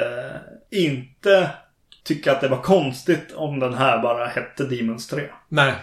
[0.72, 1.49] inte
[2.03, 5.24] tycka att det var konstigt om den här bara hette Demons 3.
[5.49, 5.74] Nej.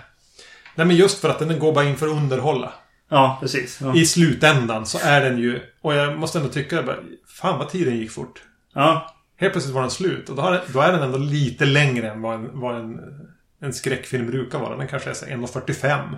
[0.74, 2.72] Nej men just för att den går bara in för att underhålla.
[3.10, 3.80] Ja, precis.
[3.80, 3.94] Ja.
[3.96, 5.60] I slutändan så är den ju...
[5.80, 6.96] Och jag måste ändå tycka bara,
[7.40, 8.42] Fan vad tiden gick fort.
[8.74, 9.16] ja.
[9.36, 10.28] Helt plötsligt var den slut.
[10.28, 10.36] Och
[10.72, 12.98] då, är den ändå lite längre än vad en, vad en,
[13.62, 14.76] en skräckfilm brukar vara.
[14.76, 16.14] Den kanske är så 1.45.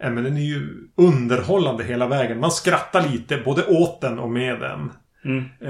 [0.00, 2.40] Eh, Men den är ju underhållande hela vägen.
[2.40, 4.92] Man skrattar lite både åt den och med den.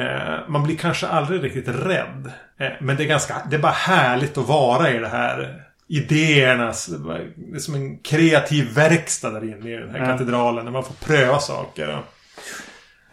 [0.01, 2.33] Eh, man blir kanske aldrig riktigt rädd.
[2.59, 3.35] Eh, men det är ganska...
[3.51, 6.87] Det är bara härligt att vara i det här idéernas...
[6.87, 10.07] Det är som en kreativ verkstad där inne i den här Ja.
[10.07, 10.65] katedralen.
[10.65, 11.89] När man får pröva saker.
[11.97, 12.05] Och,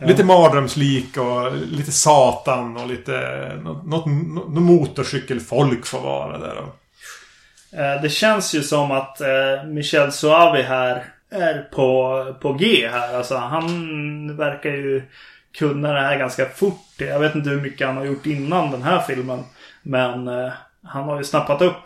[0.07, 3.11] Lite mardrömslik och lite Satan och lite...
[3.63, 6.57] Något, något, något motorcykelfolk får vara där.
[6.57, 6.79] Och,
[7.77, 13.17] Eh, Det känns ju som att eh, Michel Soavi här är på, på G här.
[13.17, 15.01] Alltså han verkar ju
[15.57, 16.85] kunna det här ganska fort.
[16.97, 19.39] Jag vet inte hur mycket han har gjort innan den här filmen.
[19.83, 20.51] Men eh,
[20.83, 21.81] han har ju snappat upp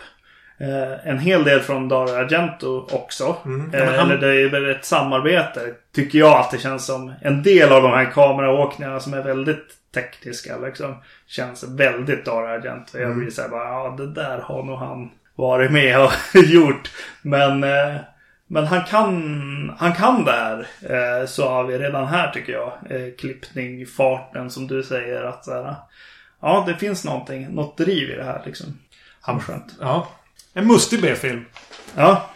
[0.60, 3.24] eh, en hel del från Dario Argento också.
[3.24, 5.74] Ja, Eh, men han- Eller det är väl ett samarbete.
[5.95, 7.14] Tycker jag att det känns som.
[7.22, 10.95] En del av de här kameraåkningarna som är väldigt tekniska liksom.
[11.28, 12.97] Känns väldigt Dario Argento.
[12.99, 16.12] Jag blir såhär bara, ja det där har nog han varit med och
[16.45, 16.91] gjort.
[17.22, 17.95] Men, eh,
[18.47, 20.60] men han kan, han kan det här.
[20.82, 22.72] Eh, så har vi redan här tycker jag.
[22.89, 25.24] Eh, klippning, farten som du säger.
[25.24, 25.76] att så här,
[26.41, 28.66] Ja, det finns någonting, något driv i det här liksom.
[29.22, 29.76] Han skönt.
[29.82, 30.08] ja.
[30.58, 31.45] En mustig B-film.
[31.95, 32.30] Ja.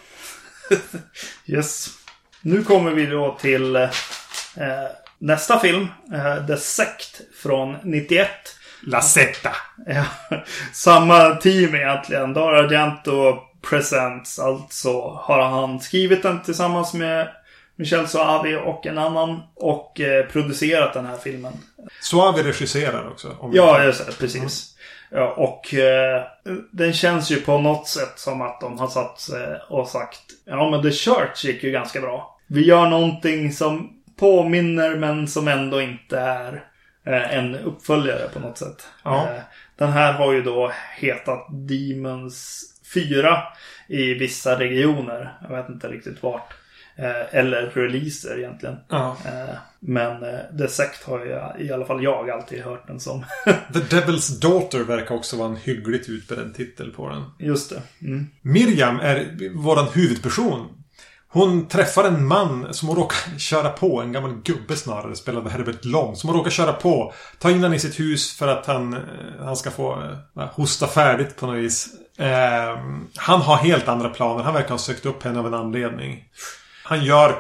[1.46, 1.88] yes.
[2.42, 3.90] Nu kommer vi då till eh,
[5.20, 5.88] nästa film.
[6.14, 8.30] Eh, The Sect från 91.
[8.82, 9.56] La Zeta.
[9.86, 10.06] Ja,
[10.74, 12.34] samma team egentligen.
[12.34, 14.40] Dario Argento Presents.
[14.40, 17.28] Alltså har han skrivit den tillsammans med
[17.76, 19.40] Michel Soavi och en annan.
[19.56, 21.54] Och eh, producerat den här filmen.
[22.02, 23.36] Suave regisserar också.
[23.54, 24.12] Ja, just det.
[24.20, 24.76] Precis.
[25.10, 26.24] Ja, och eh,
[26.72, 30.70] den känns ju på något sätt som att de har satt sig och sagt Ja
[30.70, 32.40] men The Church gick ju ganska bra.
[32.48, 36.64] Vi gör någonting som påminner men som ändå inte är
[37.06, 38.88] eh, en uppföljare på något sätt.
[39.04, 39.28] Ja.
[39.28, 39.42] Eh,
[39.78, 42.64] den här har ju då hetat Demons
[42.94, 43.44] 4
[43.88, 45.38] i vissa regioner.
[45.42, 46.54] Jag vet inte riktigt vart.
[47.02, 48.76] Eh, eller releaser egentligen.
[48.90, 49.18] Ja.
[49.26, 53.26] Eh, Men eh, The Sect har ju i alla fall jag alltid hört den som.
[53.46, 57.24] The Devil's Daughter verkar också vara en hyggligt utbredd titel på den.
[57.40, 57.82] Just det.
[58.02, 58.28] Mm.
[58.42, 60.68] Miriam är våran huvudperson.
[61.28, 64.02] Hon träffar en man som hon råkar köra på.
[64.02, 66.16] En gammal gubbe snarare, spelad av Herbert Lång.
[66.16, 67.14] Som hon råkar köra på.
[67.40, 68.98] Ta in han i sitt hus för att han,
[69.40, 71.88] han ska få hosta färdigt på något vis.
[73.16, 74.44] Han har helt andra planer.
[74.44, 76.24] Han verkar ha sökt upp henne av en anledning.
[76.84, 77.36] Han gör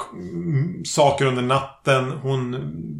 [0.85, 2.11] saker under natten.
[2.11, 2.51] Hon,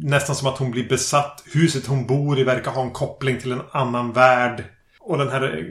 [0.02, 1.44] nästan som att hon blir besatt.
[1.52, 4.64] Huset hon bor i verkar ha en koppling till en annan värld.
[5.00, 5.64] Och den här eh,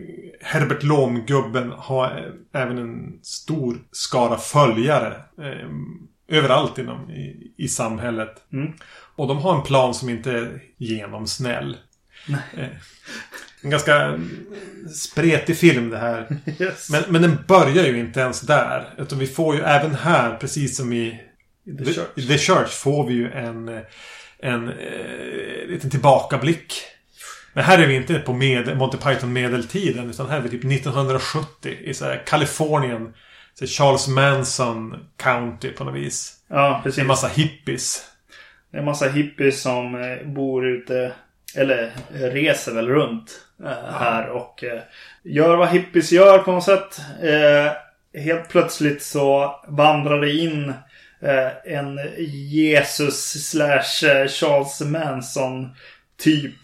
[0.48, 5.16] Herbert Lom-gubben har eh, även en stor skara följare.
[5.38, 5.70] Eh,
[6.38, 8.36] överallt inom i, i samhället.
[8.54, 8.74] Mm.
[9.16, 11.78] Och de har en plan som inte är genomsnäll.
[12.58, 12.68] Eh,
[13.64, 14.20] en ganska
[14.96, 16.28] spretig film det här.
[16.60, 16.90] Yes.
[16.90, 18.94] Men, men den börjar ju inte ens där.
[18.98, 21.24] Utan vi får ju även här, precis som i
[21.78, 22.28] The The, Church.
[22.28, 23.82] The Church får vi ju en, eh,
[24.40, 26.84] en eh, liten tillbakablick.
[27.54, 30.10] Men här är vi inte på med, Monty Python medeltiden.
[30.10, 33.14] Utan här är vi typ 1970 i så här Kalifornien.
[33.54, 36.36] Så Charles Manson County på något vis.
[36.48, 37.00] Ja, precis.
[37.00, 38.06] En massa hippies.
[38.72, 41.14] Det är en massa hippies som eh, bor ute,
[41.56, 43.42] eller reser väl runt
[43.92, 44.82] här och eh,
[45.24, 47.02] gör vad hippies gör på något sätt.
[47.24, 47.72] Eh,
[48.22, 50.74] helt plötsligt så vandrar det in
[51.22, 55.76] eh, en Jesus slash eh, Charles Manson
[56.18, 56.56] typ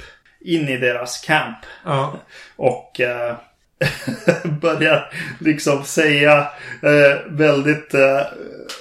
[0.42, 1.58] in i deras camp.
[1.86, 2.20] Ja.
[2.56, 3.36] Och eh,
[4.62, 6.38] börjar liksom säga
[6.84, 8.22] eh, väldigt eh,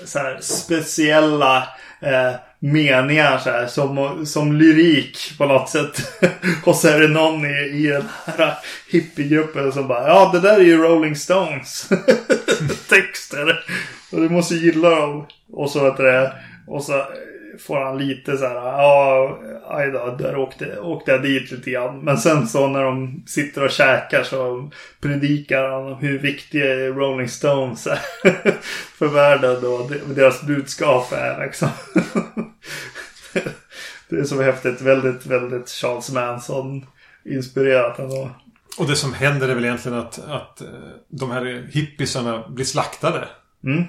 [0.04, 1.68] så här, speciella
[2.06, 6.22] eh, meningar så här, som, som lyrik på något sätt.
[6.64, 8.54] och så är det någon i, i den här
[8.90, 11.88] hippiegruppen som bara Ja det där är ju Rolling Stones
[12.88, 13.64] texter.
[14.12, 15.26] Och du måste gilla dem.
[15.52, 16.32] Och så vet du det.
[16.66, 17.04] Och så
[17.58, 19.38] får han lite så här, ja,
[19.68, 21.98] aj då, där åkte, åkte jag dit lite grann.
[21.98, 27.28] Men sen så när de sitter och käkar så predikar han om hur viktiga Rolling
[27.28, 27.98] Stones är
[28.98, 31.68] för världen och deras budskap är liksom.
[34.08, 36.86] det är så häftigt, väldigt, väldigt Charles Manson
[37.24, 38.30] inspirerat ändå.
[38.78, 40.68] Och det som händer är väl egentligen att, att eh,
[41.08, 43.28] de här hippisarna blir slaktade.
[43.64, 43.84] Mm.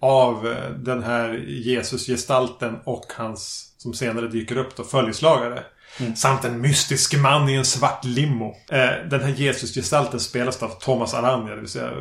[0.00, 5.64] Av eh, den här Jesus-gestalten och hans, som senare dyker upp då, följeslagare.
[6.00, 6.16] Mm.
[6.16, 8.56] Samt en mystisk man i en svart limo.
[8.70, 11.94] Eh, den här Jesus-gestalten spelas av Thomas Aranya, det vill säga eh,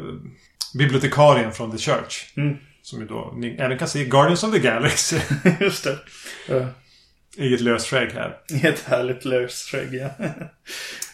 [0.78, 2.38] bibliotekarien från The Church.
[2.38, 2.58] Mm.
[2.82, 5.20] Som ju då ni även kan se i Guardians of the Galaxy.
[5.60, 5.98] Just det.
[6.48, 6.68] Ja.
[7.38, 8.38] I ett löst skägg här.
[8.64, 10.10] Ett härligt löst skägg, ja.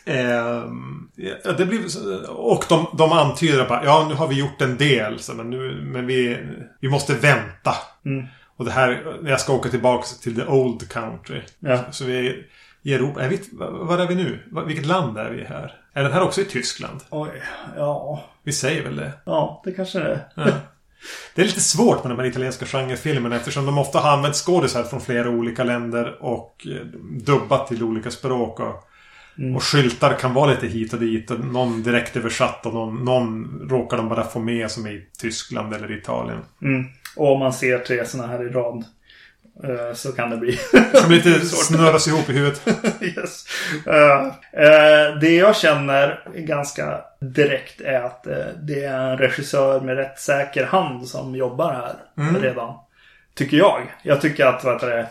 [0.05, 4.61] Ja, det blir, så- och de, de antyder att bara, ja nu har vi gjort
[4.61, 5.19] en del.
[5.19, 6.37] Så, men nu, men vi,
[6.79, 7.75] vi måste vänta.
[8.05, 8.25] Mm.
[8.57, 11.41] Och det här, jag ska åka tillbaka till the old country.
[11.59, 11.79] Ja.
[11.91, 12.45] Så vi är
[12.83, 13.21] i Europa.
[13.23, 14.39] Är vi, var är vi nu?
[14.67, 15.75] Vilket land är vi här?
[15.93, 16.99] Är den här också i Tyskland?
[17.09, 17.29] Oj,
[17.77, 18.23] ja.
[18.43, 19.11] Vi säger väl det?
[19.25, 20.27] Ja, det kanske det är.
[20.35, 20.51] Ja.
[21.35, 24.83] Det är lite svårt med de här italienska genrefilmerna eftersom de ofta har använt skådisar
[24.83, 26.85] från flera olika länder och eh,
[27.25, 28.59] dubbat till olika språk.
[28.59, 28.87] Och,
[29.55, 31.31] och skyltar kan vara lite hit och dit.
[31.31, 35.73] Och någon direkt översatt och någon, någon råkar de bara få med som i Tyskland
[35.73, 36.39] eller Italien.
[36.61, 36.85] Mm.
[37.15, 38.83] Och om man ser tre sådana här i rad
[39.63, 40.59] eh, så kan det bli
[41.07, 42.61] bli lite snurras ihop i huvudet.
[43.01, 43.45] yes.
[43.87, 44.27] Eh,
[44.63, 50.19] eh, det jag känner ganska direkt är att eh, det är en regissör med rätt
[50.19, 51.95] säker hand som jobbar här
[52.39, 52.73] redan.
[53.35, 53.81] Tycker jag.
[54.03, 55.07] Jag tycker att vad heter det,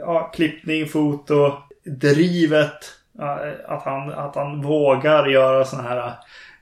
[0.00, 1.52] ja, klippning, foto,
[1.84, 2.94] drivet.
[3.68, 6.12] Att, han, att han vågar göra sådana här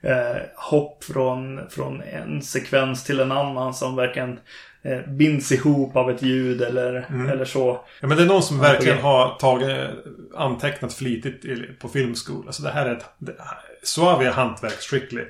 [0.03, 4.39] eh, hopp från, från en sekvens till en annan som verkligen
[4.83, 6.93] eh, binds ihop av ett ljud eller,
[7.33, 7.81] eller så.
[8.01, 9.91] Ja, men det är någon som verkligen har tagit,
[10.37, 11.45] antecknat flitigt
[11.81, 12.53] på filmskola.
[12.53, 13.05] Så det här är ett...
[13.19, 13.37] det-
[13.83, 15.23] Så har vi hantverk strictly.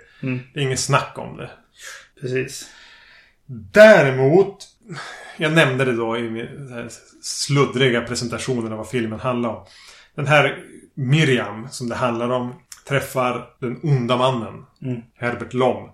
[0.54, 1.50] Det är inget snack om det.
[2.20, 2.66] Precis.
[3.72, 4.56] Däremot,
[5.36, 6.88] jag nämnde det då i min
[7.22, 9.64] sluddriga presentationen av vad filmen handlar om.
[10.14, 10.58] Den här
[10.94, 12.54] Miriam, som det handlar om,
[12.88, 14.66] träffar den onda mannen,
[15.16, 15.90] Herbert Lom.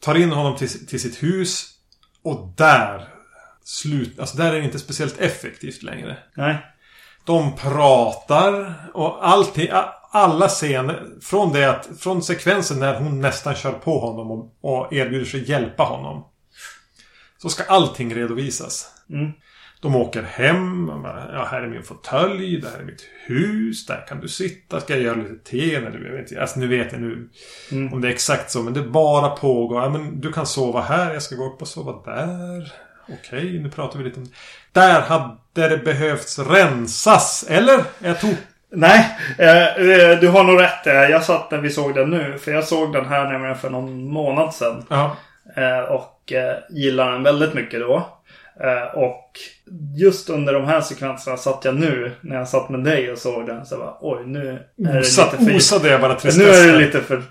[0.00, 1.70] Tar in honom till, till sitt hus
[2.22, 3.08] och där
[3.64, 6.18] slut, alltså där är det inte speciellt effektivt längre.
[6.34, 6.56] Nej.
[7.24, 9.68] De pratar och allting,
[10.10, 14.92] alla scener från det att, från sekvensen när hon nästan kör på honom och, och
[14.92, 16.24] erbjuder sig hjälpa honom.
[17.38, 18.90] Så ska allting redovisas.
[19.10, 19.32] Mm.
[19.80, 20.86] De åker hem.
[21.02, 22.60] bara, Ja, här är min fåtölj.
[22.60, 23.86] Det här är mitt hus.
[23.86, 24.80] Där kan du sitta.
[24.80, 25.80] Ska jag göra lite te?
[25.80, 27.28] Nej, du vet, alltså, nu vet jag nu
[27.92, 28.62] om det är exakt så.
[28.62, 29.82] Men det bara pågår.
[29.82, 31.12] Ja, men du kan sova här.
[31.12, 32.72] Jag ska gå upp och sova där.
[33.08, 34.26] Okej, nu pratar vi lite om...
[34.72, 37.46] Där hade det behövts rensas.
[37.48, 37.80] Eller?
[37.98, 38.34] Jag tog...
[38.70, 40.86] Nej, eh, eh, du har nog rätt.
[40.86, 42.38] Eh, Jag satt när vi såg den nu.
[42.38, 44.84] För jag såg den här nämligen för någon månad sedan.
[44.88, 45.16] Ja.
[45.56, 48.08] Eh, och eh, gillar den väldigt mycket då.
[48.60, 49.38] Eh, och
[49.96, 53.46] just under de här sekvenserna satt jag nu, när jag satt med dig och såg
[53.46, 55.56] den, så bara oj, nu är det Osa, lite för...
[55.56, 57.22] osade jag bara Nu är det lite för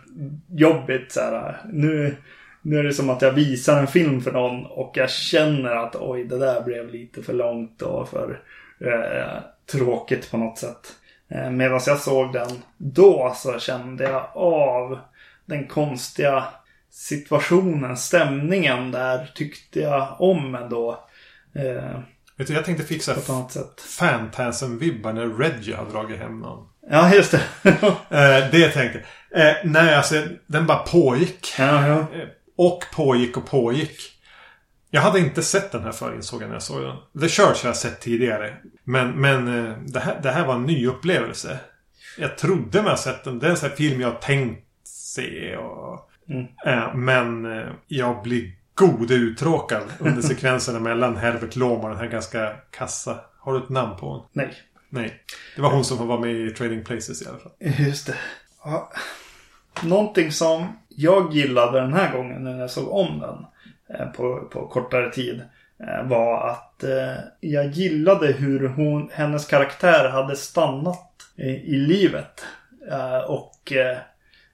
[0.49, 1.61] jobbigt så här.
[1.71, 2.15] Nu,
[2.61, 5.95] nu är det som att jag visar en film för någon och jag känner att
[5.95, 8.39] oj, det där blev lite för långt och för
[8.79, 10.93] eh, tråkigt på något sätt.
[11.29, 14.99] Eh, Medan jag såg den då så kände jag av
[15.45, 16.43] den konstiga
[16.89, 20.99] situationen, stämningen där tyckte jag om ändå.
[21.55, 21.99] Eh,
[22.37, 23.81] Vet du, jag tänkte fixa på ett annat sätt.
[23.99, 26.67] Fantasm-vibbar när Reggie har dragit hem någon.
[26.89, 27.41] Ja, just det.
[28.09, 29.49] Eh, det tänkte jag.
[29.49, 31.53] Eh, nej, alltså den bara pågick.
[31.57, 31.99] ja, ja.
[31.99, 32.27] Eh,
[32.57, 33.99] och pågick och pågick.
[34.89, 37.21] Jag hade inte sett den här förr insåg jag när jag såg den.
[37.21, 38.53] The Church har jag sett tidigare.
[38.83, 41.59] Men, men eh, det, här, det här var en ny upplevelse.
[42.17, 43.39] Jag trodde mig ha sett den.
[43.39, 45.55] Det är en sån här film jag tänkt se.
[45.57, 46.45] Och, Mm.
[46.65, 52.07] eh, men eh, jag blir god uttråkad under sekvenserna mellan Herbert Lom och den här
[52.07, 53.19] ganska kassa.
[53.39, 54.27] Har du ett namn på hon?
[54.33, 54.53] Nej.
[54.89, 55.13] Nej.
[55.55, 57.51] Det var hon som var med i Trading Places i alla fall.
[57.59, 58.15] Just det.
[58.63, 58.91] Ja,
[59.83, 63.45] Någonting som jag gillade den här gången när jag såg om den
[63.97, 65.41] eh, på, på kortare tid
[65.79, 72.45] eh, var att eh, jag gillade hur hon, hennes karaktär hade stannat i, livet.
[72.91, 73.97] Eh, och eh,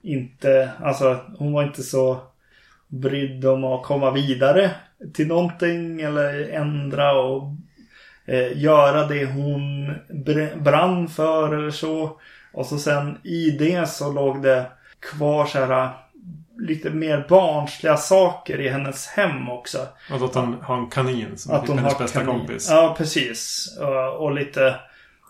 [0.02, 2.20] inte, alltså hon var inte så
[2.92, 4.72] brydd om att komma vidare
[5.14, 7.44] till någonting eller ändra och
[8.26, 12.20] eh, göra det hon br- brann för eller så.
[12.54, 14.66] Och så sen i det så låg det
[15.00, 15.90] kvar så här
[16.60, 19.78] lite mer barnsliga saker i hennes hem också.
[20.12, 22.38] Och att hon har en kanin som Att typ hennes bästa kanin.
[22.40, 22.68] kompis.
[22.70, 23.68] Ja, precis.
[23.82, 24.76] Och, och lite,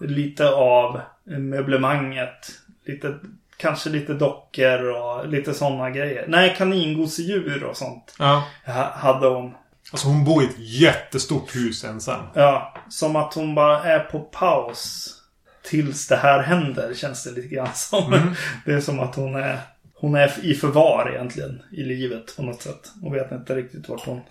[0.02, 2.52] lite av möblemanget.
[2.86, 3.16] Lite,
[3.62, 6.26] kanske lite dockor och lite sådana grejer.
[6.28, 8.44] Nej, kaningosedjur och sånt Ja.
[8.66, 9.54] ha- hade hon.
[9.92, 12.22] Alltså hon bor i ett jättestort hus ensam.
[12.34, 15.18] Ja, som att hon bara är på paus.
[15.64, 18.14] Tills det här händer känns det lite grann som.
[18.14, 18.34] Mm.
[18.66, 19.60] Det är som att hon är,
[19.96, 22.92] hon är i förvar egentligen i livet på något sätt.
[23.02, 24.22] Hon vet inte riktigt vart hon,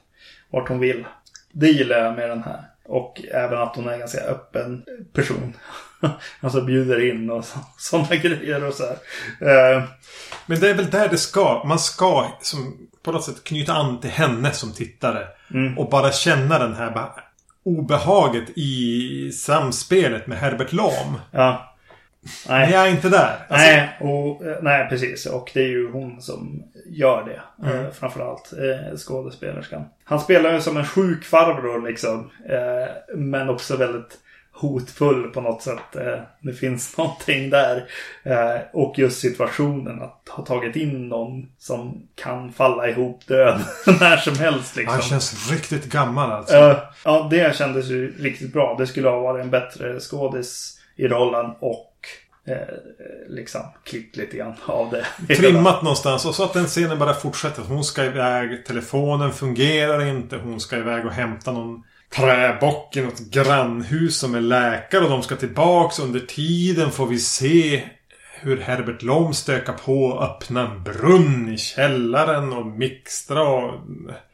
[0.50, 1.04] vart hon vill.
[1.52, 2.60] Det gillar jag med den här.
[2.84, 5.54] Och även att hon är en ganska öppen person.
[6.40, 7.44] alltså bjuder in och
[7.78, 8.96] sådana grejer och så här.
[9.76, 9.82] Eh,
[10.46, 11.64] Men det är väl där det ska.
[11.64, 15.26] Man ska som, på något sätt knyta an till henne som tittare.
[15.54, 15.78] Mm.
[15.78, 17.10] Och bara känna den här
[17.62, 21.18] obehaget i samspelet med Herbert Lahm.
[21.30, 21.66] ja.
[22.48, 22.72] Men Nej.
[22.72, 23.46] jag är inte där.
[23.48, 25.26] Alltså, Nej, och, eh, nej, precis.
[25.26, 27.66] Och det är ju hon som gör det.
[27.68, 27.84] Mm.
[27.84, 29.84] Eh, framförallt eh, skådespelerskan.
[30.04, 32.30] Han spelar ju som en sjuk farbror liksom.
[32.48, 34.18] Eh, men också väldigt
[34.60, 35.96] hotfull på något sätt.
[35.96, 37.84] Eh, det finns någonting där.
[38.22, 43.60] Eh, och just situationen att ha tagit in någon som kan falla ihop död
[44.00, 44.76] när som helst.
[44.76, 44.94] Liksom.
[44.94, 46.56] Han känns riktigt gammal alltså.
[46.56, 48.76] Eh, ja, det kändes ju riktigt bra.
[48.78, 51.86] Det skulle ha varit en bättre skådis i rollen och
[53.28, 55.34] liksom klippt lite grann av det.
[55.36, 57.62] Trimmat någonstans och så att den scenen bara fortsätter.
[57.62, 58.64] Hon ska iväg.
[58.66, 60.36] Telefonen fungerar inte.
[60.36, 61.82] Hon ska iväg och hämta någon
[62.16, 65.98] träbock i något grannhus som är läkare och de ska tillbaks.
[65.98, 67.82] Under tiden får vi se
[68.40, 73.80] hur Herbert Lom stökar på och öppna en brunn i källaren och mixtra och...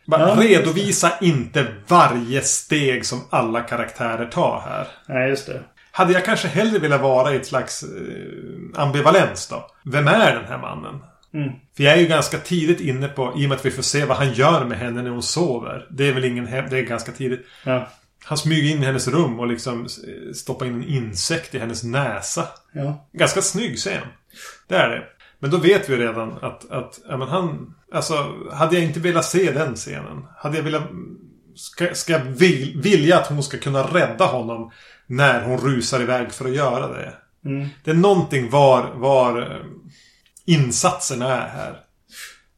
[0.07, 4.89] Bara Ja, redovisa inte varje steg som alla karaktärer tar här.
[5.09, 5.63] Nej, just det.
[5.91, 9.71] Hade jag kanske hellre velat vara i ett slags eh, ambivalens då.
[9.85, 11.01] Vem är den här mannen?
[11.37, 11.53] Mm.
[11.77, 14.05] För jag är ju ganska tidigt inne på, i och med att vi får se
[14.05, 15.87] vad han gör med henne när hon sover.
[15.91, 17.47] Det är väl ingen det är ganska tidigt.
[17.65, 17.89] Ja.
[18.25, 21.85] Han smyger in i hennes rum och liksom eh, stoppar in en insekt i hennes
[21.85, 22.49] näsa.
[22.73, 23.09] Ja.
[23.13, 24.03] Ganska snygg scen.
[24.69, 25.03] Det är det.
[25.39, 27.75] Men då vet vi redan att, att ja, men han...
[27.93, 30.25] Alltså, hade jag inte velat se den scenen.
[30.37, 30.83] Hade jag velat...
[31.55, 34.71] Ska, ska jag vil, vilja att hon ska kunna rädda honom
[35.07, 37.15] när hon rusar iväg för att göra det.
[37.45, 37.69] Mm.
[37.85, 39.63] Det är någonting var, var
[40.47, 41.81] insatsen är här.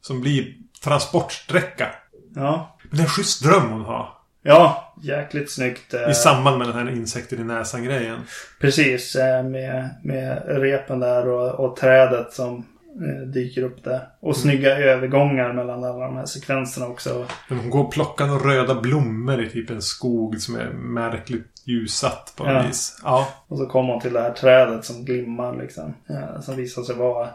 [0.01, 1.87] Som blir transportsträcka.
[2.35, 2.77] Ja.
[2.89, 4.09] Men det är en schysst dröm hon har.
[4.43, 5.93] Ja, jäkligt snyggt.
[5.93, 8.19] eh, I samband med den här insekten i näsan-grejen.
[8.61, 14.07] Precis, eh, med, med repen där och, och trädet som eh, dyker upp där.
[14.21, 17.25] Och snygga övergångar mellan alla de här sekvenserna också.
[17.47, 21.61] Men hon går och plockar några röda blommor i typ en skog som är märkligt
[21.65, 22.67] ljussatt på något Ja.
[22.67, 23.01] vis.
[23.03, 23.27] Ja.
[23.47, 25.93] Och så kommer hon till det här trädet som glimmar liksom.
[26.09, 27.29] Eh, som visar sig vara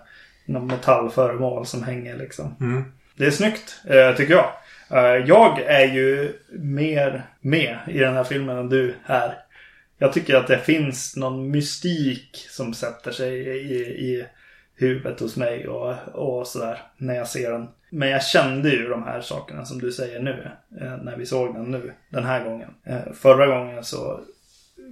[0.46, 2.56] någon metallföremål som hänger liksom.
[2.60, 2.84] Mm.
[3.16, 4.50] Det är snyggt, eh, tycker jag.
[4.90, 9.34] Eh, jag är ju mer med i den här filmen än du här.
[9.98, 14.26] Jag tycker att det finns någon mystik som sätter sig i, i
[14.76, 17.68] huvudet hos mig och, och sådär när jag ser den.
[17.90, 20.48] Men jag kände ju de här sakerna som du säger nu.
[20.80, 22.70] eh, När vi såg den nu, den här gången.
[23.14, 24.20] Förra gången så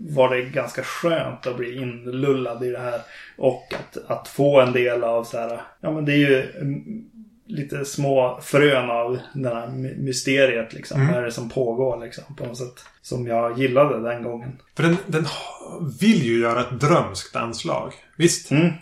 [0.09, 3.01] var det ganska skönt att bli inlullad i det här.
[3.37, 7.05] Och att, att få en del av så här, ja men det är ju mm,
[7.47, 11.01] lite små frön av det här my- mysteriet liksom.
[11.01, 11.13] Mm.
[11.13, 12.85] Vad är det som pågår liksom på något sätt.
[13.03, 14.59] Som jag gillade den gången.
[14.77, 15.27] För den, den
[16.01, 17.93] vill ju göra ett drömskt anslag.
[18.17, 18.51] Visst?
[18.51, 18.73] Mm.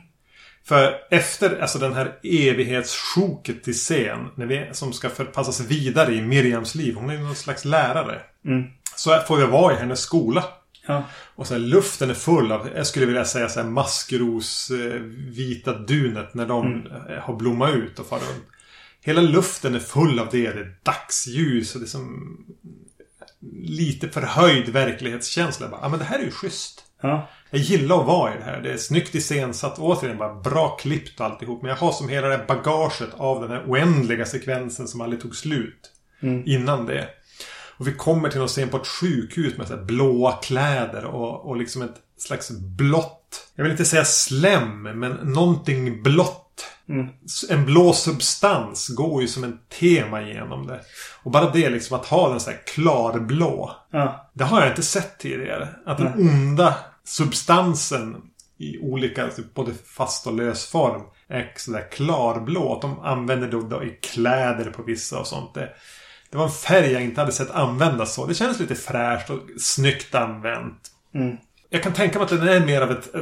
[0.64, 4.28] För efter alltså den här evighetssjoket till scen.
[4.34, 6.94] När vi, som ska förpassas vidare i Miriams liv.
[6.94, 8.20] Hon är ju någon slags lärare.
[8.44, 8.64] Mm.
[8.96, 10.44] Så får vi vara i hennes skola.
[10.90, 11.04] Ja.
[11.34, 15.00] Och så här, luften är full av, jag skulle vilja säga så här maskros eh,
[15.30, 18.46] vita dunet när de eh, har blommat ut och far runt.
[19.02, 20.52] Hela luften är full av det.
[20.52, 22.36] Det är dagsljus och det är som
[23.62, 25.68] lite förhöjd verklighetskänsla.
[25.68, 26.84] Bara, Ja men det här är ju schysst.
[27.02, 27.28] Ja.
[27.50, 28.60] Jag gillar att vara i det här.
[28.60, 29.78] Det är snyggt iscensatt.
[29.78, 31.62] Återigen bara bra klippt och alltihop.
[31.62, 35.22] Men jag har som hela det här bagaget av den här oändliga sekvensen som aldrig
[35.22, 35.90] tog slut.
[36.22, 36.42] Mm.
[36.46, 37.08] Innan det.
[37.80, 41.56] Och vi kommer till någon scen på ett sjukhus med så blåa kläder och, och
[41.56, 43.50] liksom ett slags blått.
[43.54, 46.66] Jag vill inte säga slem, men någonting blått.
[46.88, 47.08] Mm.
[47.50, 50.80] En blå substans går ju som en tema genom det.
[51.22, 53.76] Och bara det liksom att ha den så här klarblå.
[53.90, 54.30] Ja.
[54.34, 55.68] Det har jag inte sett tidigare.
[55.86, 56.74] Att den onda
[57.04, 58.16] substansen
[58.58, 62.74] i olika, typ både fast och lös form är sådär klarblå.
[62.74, 65.54] Att de använder det då i kläder på vissa och sånt.
[65.54, 65.68] Det,
[66.32, 68.26] det var en färg jag inte hade sett användas så.
[68.26, 70.88] Det känns lite fräscht och snyggt använt.
[71.14, 71.36] Mm.
[71.70, 73.20] Jag kan tänka mig att den är mer av ett eh,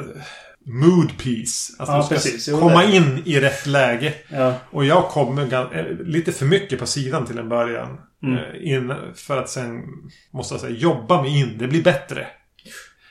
[0.67, 1.73] mood piece.
[1.79, 2.49] Alltså Ja, du ska precis.
[2.49, 4.15] Jo, komma det- in i rätt läge.
[4.29, 4.55] Ja.
[4.71, 8.01] Och jag kommer eh, lite för mycket på sidan till en början.
[8.23, 8.35] Mm.
[8.39, 9.83] Eh, In, för att sen,
[10.31, 11.59] måste jag säga, jobba mig in.
[11.59, 12.27] Det blir bättre.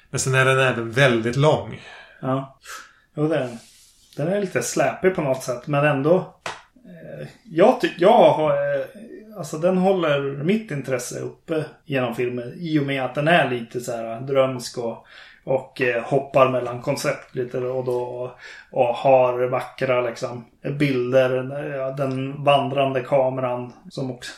[0.10, 1.82] Men sen är den även väldigt lång.
[2.22, 2.60] Ja.
[3.18, 3.58] Jo, den,
[4.18, 5.68] den är lite släpig på något sätt.
[5.68, 6.40] Men ändå.
[7.44, 8.54] Jag, jag har...
[9.38, 12.54] Alltså den håller mitt intresse uppe genom filmen.
[12.58, 15.06] I och med att den är lite så här drömsk och,
[15.44, 18.32] och eh, hoppar mellan koncept lite och då.
[18.72, 20.46] Och har vackra liksom
[20.80, 21.30] bilder.
[21.98, 24.32] Den vandrande kameran som också...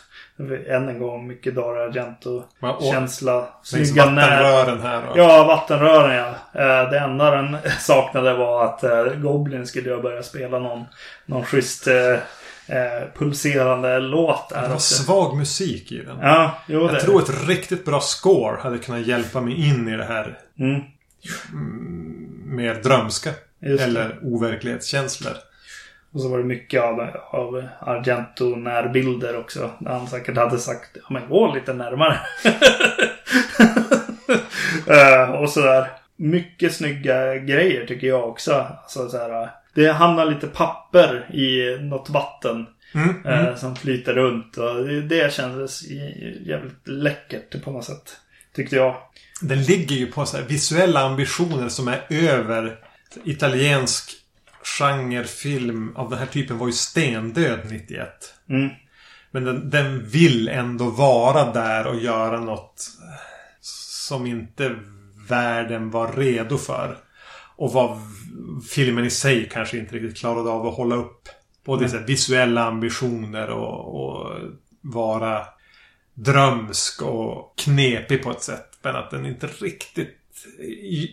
[0.68, 3.47] Än en gång mycket och Argento-känsla.
[3.64, 5.10] Snygga vattenrören här.
[5.10, 6.28] Och, Ja, vattenrören ja.
[6.62, 10.86] Eh, Det enda den saknade var att eh, Goblin skulle börja spela någon,
[11.26, 11.88] någon schysst
[12.70, 15.03] eh, pulserande låt där det var också.
[15.03, 16.17] svag musik i den.
[16.22, 16.93] Ja, jo det.
[16.93, 20.82] Jag tror ett riktigt bra score hade kunnat hjälpa mig in i det här Mm,
[22.45, 23.30] mer drömska.
[23.59, 23.84] just det.
[23.84, 25.34] Eller overklighetskänslor.
[26.13, 26.99] Och så var det mycket av,
[27.32, 29.72] av Argento närbilder också.
[29.80, 32.20] Där han säkert hade sagt ja men gå lite närmare.
[34.88, 35.91] Eh, och sådär.
[36.15, 38.53] Mycket snygga grejer tycker jag också.
[38.84, 42.65] Alltså, så här, det hamnar lite papper i något vatten.
[42.93, 44.57] Mm, eh, Som flyter runt.
[44.57, 45.89] Och det- kändes
[46.45, 48.17] jävligt läckert på något sätt.
[48.55, 48.95] Tyckte jag.
[49.41, 52.80] Den ligger ju på så visuella ambitioner som är över
[53.24, 54.11] italiensk
[54.80, 58.34] genrefilm av den här typen var ju stendöd 91.
[58.49, 58.70] Mm.
[59.32, 62.88] Men den, den vill ändå vara där och göra något
[63.61, 64.76] som inte
[65.30, 66.97] världen var redo för.
[67.60, 67.97] Och vad
[68.70, 71.30] filmen i sig kanske inte riktigt klarade av att hålla upp.
[71.66, 74.32] Både så här visuella ambitioner och, och
[74.82, 75.45] vara
[76.14, 78.66] drömsk och knepig på ett sätt.
[78.82, 80.16] Men att den inte riktigt...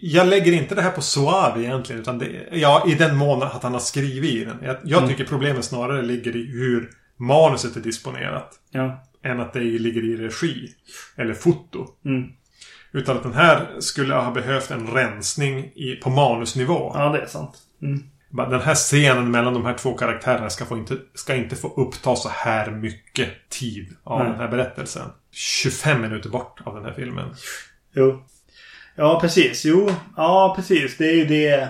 [0.01, 2.03] Jag lägger inte det här på Suave egentligen.
[2.03, 4.57] Utan det, ja, i den mån att han har skrivit i den.
[4.63, 8.51] Jag, jag tycker problemet snarare ligger i hur manuset är disponerat.
[8.71, 9.05] Ja.
[9.23, 10.69] Än att det ligger i regi.
[11.17, 11.87] Eller foto.
[12.05, 12.29] Mm.
[12.93, 16.93] Utan att den här skulle ha behövt en rensning i, på manusnivå.
[16.95, 17.59] ja, det är sant.
[17.83, 18.03] Mm.
[18.51, 22.17] Den här scenen mellan de här två karaktärerna ska, få inte, ska inte få uppta
[22.17, 24.29] så här mycket tid av Nej.
[24.31, 25.09] den här berättelsen.
[25.33, 27.35] 25 minuter bort av den här filmen.
[27.95, 28.23] Jo.
[28.95, 29.65] Ja, precis.
[29.65, 30.97] Jo, ja precis.
[30.97, 31.69] Det är ju det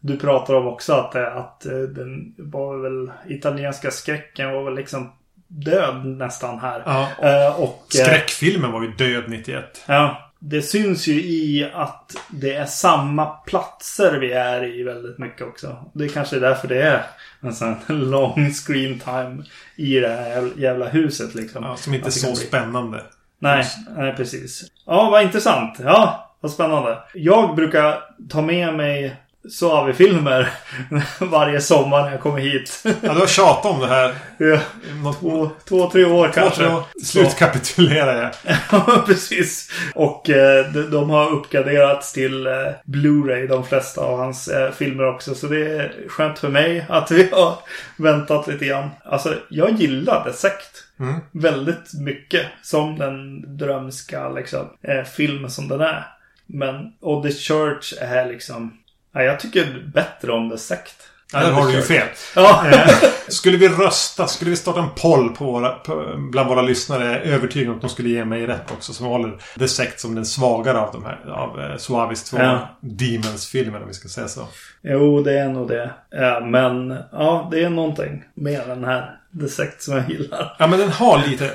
[0.00, 0.92] du pratar om också.
[0.92, 3.12] Att, att eh, den var väl...
[3.28, 5.12] Italienska skräcken var väl liksom
[5.46, 6.82] död nästan här.
[6.86, 7.08] Ja.
[7.22, 7.86] Eh, och...
[8.00, 9.84] eh, Skräckfilmen var ju död 91.
[9.86, 10.23] Ja.
[10.46, 15.90] Det syns ju i att det är samma platser vi är i väldigt mycket också.
[15.92, 17.02] Det är kanske är därför det är
[17.40, 19.44] en sån lång screen time
[19.76, 21.64] i det här jävla- huset liksom.
[21.64, 23.02] Ja, som inte är så spännande.
[23.38, 23.64] Nej,
[23.96, 24.64] nej precis.
[24.86, 25.78] Ja, vad intressant.
[25.84, 26.98] Ja, vad spännande.
[27.14, 29.16] Jag brukar ta med mig
[29.50, 30.48] Suave-filmer
[31.18, 32.82] varje sommar när jag kommer hit.
[32.84, 34.14] Ja, du har tjatat om det här.
[34.38, 34.58] Ja,
[35.02, 36.56] Något, två, två, tre år två, kanske.
[36.56, 36.82] tre år.
[37.04, 38.56] Slut kapitulerar jag.
[38.72, 39.70] Ja, precis.
[39.94, 42.52] Och eh, de, de har uppgraderats till eh,
[42.84, 45.34] Blu-ray, de flesta av hans eh, filmer också.
[45.34, 47.58] Så det är skönt för mig att vi har
[47.96, 48.90] väntat lite grann.
[49.04, 50.84] Alltså, jag gillade Sekt.
[51.00, 51.14] Mm.
[51.32, 52.46] Väldigt mycket.
[52.62, 56.06] Som den drömska liksom, eh, filmen som den är.
[56.46, 58.78] Men, och The Church är liksom...
[59.14, 60.96] Ja, jag tycker bättre om The Sekt.
[61.32, 62.06] Ja, där har du ju fel.
[62.36, 62.66] Ja.
[62.72, 62.88] Eh,
[63.28, 67.20] skulle vi rösta, skulle vi starta en poll på våra, på, bland våra lyssnare.
[67.20, 68.92] Övertygad om att de skulle ge mig rätt också.
[68.92, 71.30] Som håller The Sect som den svagare av de här.
[71.30, 72.68] Av eh, Suavis två Ja.
[72.80, 74.48] Demons-filmer om vi ska säga så.
[74.82, 75.90] Jo, det är nog det.
[76.10, 80.56] Ja, men ja, det är någonting med den här The Sect som jag gillar.
[80.58, 81.50] Ja men den har lite...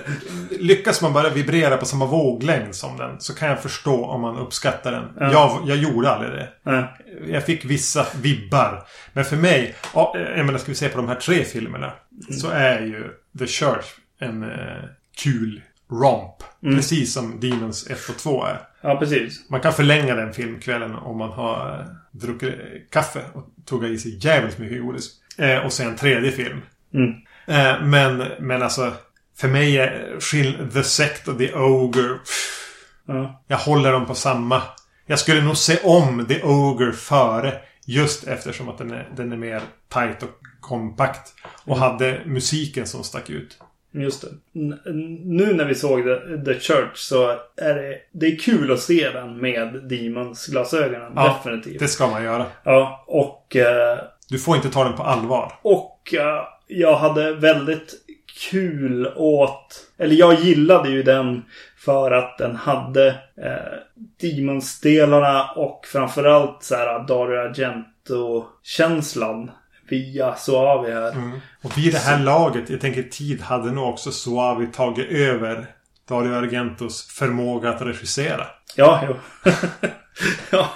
[0.60, 4.38] Lyckas man bara vibrera på samma våglängd som den så kan jag förstå om man
[4.38, 5.04] uppskattar den.
[5.20, 5.32] Ja.
[5.32, 6.50] Jag, jag gjorde aldrig det.
[6.64, 6.96] Ja.
[7.28, 8.84] Jag fick vissa vibbar.
[9.14, 11.94] Men för mig, ja, jag menar ska vi se på de här tre filmerna.
[12.42, 13.08] Så är ju
[13.40, 13.86] The Church
[14.20, 14.84] en eh,
[15.24, 15.62] kul
[15.92, 16.36] romp.
[16.62, 18.60] Precis som Demons 1 och 2 är.
[18.82, 19.50] ja, precis.
[19.50, 22.54] Man kan förlänga den filmkvällen om man har eh, druckit
[22.92, 25.12] kaffe och tuggat i sig jävligt mycket godis.
[25.38, 26.62] Eh, och sen en tredje film.
[26.94, 27.14] Mm.
[27.50, 28.92] Eh, men, men alltså,
[29.38, 32.10] för mig är skill- The Sect och The Ogre...
[32.10, 32.56] pff,
[33.06, 33.44] Ja.
[33.48, 34.62] Jag håller dem på samma...
[35.06, 37.54] Jag skulle nog se om The Ogre före.
[37.86, 39.62] Just eftersom att den är, den är mer
[39.94, 40.30] tight och
[40.60, 41.34] kompakt.
[41.66, 41.80] Och Mm.
[41.90, 43.58] hade musiken som stack ut.
[43.92, 44.60] Just det.
[44.60, 44.80] N-
[45.24, 47.30] nu när vi såg The, The Church så
[47.62, 51.12] är det, det är kul att se den med Demons-glasögonen.
[51.16, 51.80] Ja, Definitivt.
[51.80, 52.46] Det ska man göra.
[52.64, 53.56] Ja, och...
[53.56, 53.98] eh,
[54.30, 55.54] Du får inte ta den på allvar.
[55.62, 57.94] Och eh, jag hade väldigt
[58.52, 59.86] kul åt...
[59.98, 61.46] Eller jag gillade ju den
[61.78, 63.08] för att den hade
[63.38, 63.74] eh,
[64.22, 69.52] Demons-delarna och framförallt så här Dario Argento-känslan
[69.90, 71.14] via Suavi här.
[71.64, 75.66] Och vid det här laget, jag tänker tid, hade nog också Suavi tagit över
[76.10, 78.46] Dario Argentos förmåga att regissera.
[78.76, 79.16] Ja, jo.
[80.52, 80.70] ja,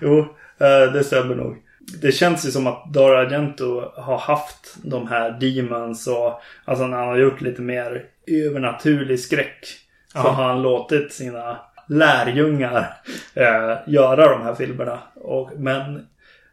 [0.00, 0.18] jo.
[0.60, 1.56] eh, Det stämmer nog.
[2.02, 6.96] Det känns ju som att Dario Argento har haft de här demons och alltså när
[6.98, 9.66] han har gjort lite mer övernaturlig skräck.
[10.12, 10.20] Så Ja.
[10.30, 13.00] har han låtit sina lärjungar
[13.34, 14.98] eh, göra de här filmerna.
[15.14, 16.06] Och, men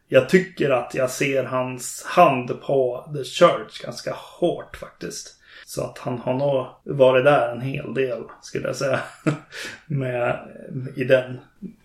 [0.08, 5.35] jag tycker att jag ser hans hand på The Church ganska hårt faktiskt.
[5.68, 9.00] Så att han har nog varit där en hel del skulle jag säga.
[9.86, 10.38] Med,
[10.96, 11.38] I den.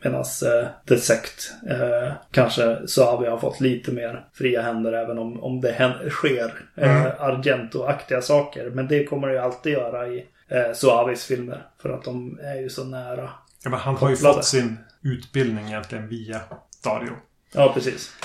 [0.04, 5.44] Medan eh, The Sect eh, kanske så har fått lite mer fria händer även om,
[5.44, 8.70] om det hän- sker eh, Argento-aktiga saker.
[8.70, 11.66] Men det kommer det ju alltid göra i eh, Suavis filmer.
[11.82, 13.30] För att de är ju så nära.
[13.64, 16.40] Ja, men han har ju fått sin utbildning egentligen via
[16.84, 17.12] Dario.
[17.54, 18.16] Ja, precis.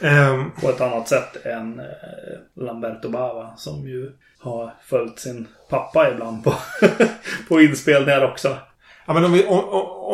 [0.00, 6.10] Ehm, På ett annat sätt än eh, Lamberto Bava som ju har följt sin pappa
[6.10, 6.54] ibland på,
[7.48, 8.56] på inspelningar också.
[9.06, 9.64] ja, men om vi, om,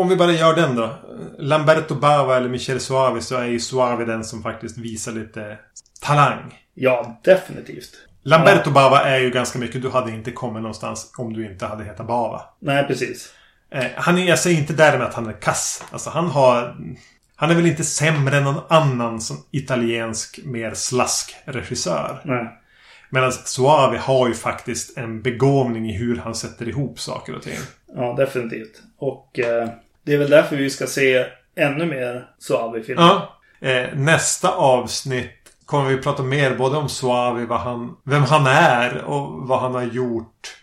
[0.00, 0.90] om vi bara gör den då.
[1.38, 5.58] Lamberto Bava eller Michel Suavi så är ju Suavi den som faktiskt visar lite
[6.00, 6.58] talang.
[6.74, 7.90] Ja, definitivt.
[8.22, 9.82] Lamberto Bava är ju ganska mycket.
[9.82, 12.42] Du hade inte kommit någonstans om du inte hade hetat Bava.
[12.60, 13.34] Nej, precis.
[13.70, 15.84] Eh, han är, jag säger inte därmed att han är kass.
[15.90, 16.76] Alltså han har...
[17.40, 22.20] Han är väl inte sämre än någon annan som italiensk mer slask-regissör.
[22.24, 22.48] Nej.
[23.10, 27.58] Medan Suave har ju faktiskt en begåvning i hur han sätter ihop saker och ting.
[27.94, 28.82] Ja, definitivt.
[28.98, 29.68] Och eh,
[30.02, 31.26] det är väl därför vi ska se
[31.56, 33.02] ännu mer Suave-filmer.
[33.02, 33.68] Ja.
[33.68, 39.04] Eh, nästa avsnitt kommer vi prata mer både om Suave, vad han, vem han är
[39.04, 40.56] och vad han har gjort.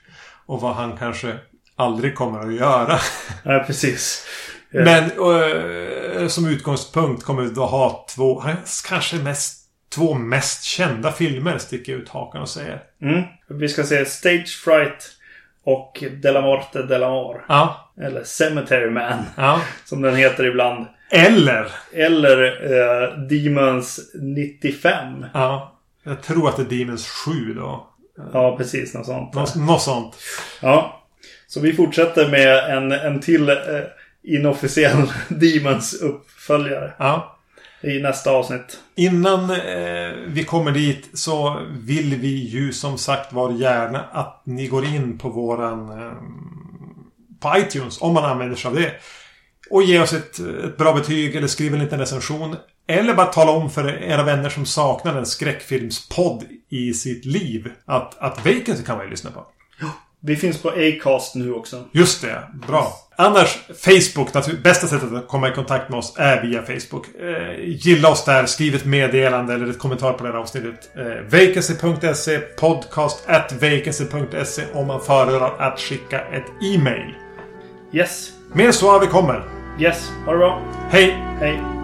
[0.45, 1.37] Och vad han kanske
[1.75, 2.99] aldrig kommer att göra.
[3.43, 4.27] Nej, precis.
[4.71, 9.63] Eh, Men eh, som utgångspunkt kommer vi då ha två, hans kanske mest,
[9.95, 12.81] två mest kända filmer sticker ut hakan och säger.
[13.01, 13.23] Mm.
[13.49, 15.11] Vi ska se Stage Fright
[15.63, 17.45] och De la Morte de la Mor.
[17.49, 17.91] Ja.
[18.01, 19.61] Eller Cemetery Man, Ja.
[19.85, 20.85] som den heter ibland.
[21.11, 21.71] Eller.
[21.93, 25.25] Eller eh, Demons 95.
[25.33, 25.79] Ja.
[26.03, 27.87] Jag tror att det är Demons 7 då.
[28.33, 28.93] Ja, precis.
[28.93, 29.33] Något sånt.
[29.33, 30.15] Nå, något sånt.
[30.61, 31.03] Ja.
[31.47, 33.55] Så vi fortsätter med en, en till eh,
[34.23, 37.37] inofficiell Demons uppföljare Ja.
[37.81, 38.79] i nästa avsnitt.
[38.95, 44.67] Innan eh, vi kommer dit så vill vi ju som sagt var gärna att ni
[44.67, 46.13] går in på våran eh,
[47.39, 48.91] på iTunes om man använder sig av det.
[49.69, 52.55] Och ge oss ett, ett bra betyg eller skriv en liten recension.
[52.87, 58.17] Eller bara tala om för era vänner som saknar en skräckfilmspodd i sitt liv att,
[58.19, 59.47] att Vacancy kan man ju lyssna på.
[60.19, 61.85] Vi finns på Acast nu också.
[61.91, 62.93] Just det, bra.
[63.19, 64.29] Annars, Facebook.
[64.63, 67.05] Bästa sättet att komma i kontakt med oss är via Facebook.
[67.19, 70.89] Eh, gilla oss där, skriv ett meddelande eller ett kommentar på det här avsnittet.
[70.95, 76.45] Eh, vacancy.se, podcast at vacancy.se om man föredrar att skicka ett
[76.75, 77.15] e-mail.
[77.93, 78.29] Yes.
[78.53, 79.43] Mer så vi kommer.
[79.79, 80.11] Yes.
[80.25, 80.61] Ha det bra.
[80.89, 81.17] Hej!
[81.39, 81.76] Hej.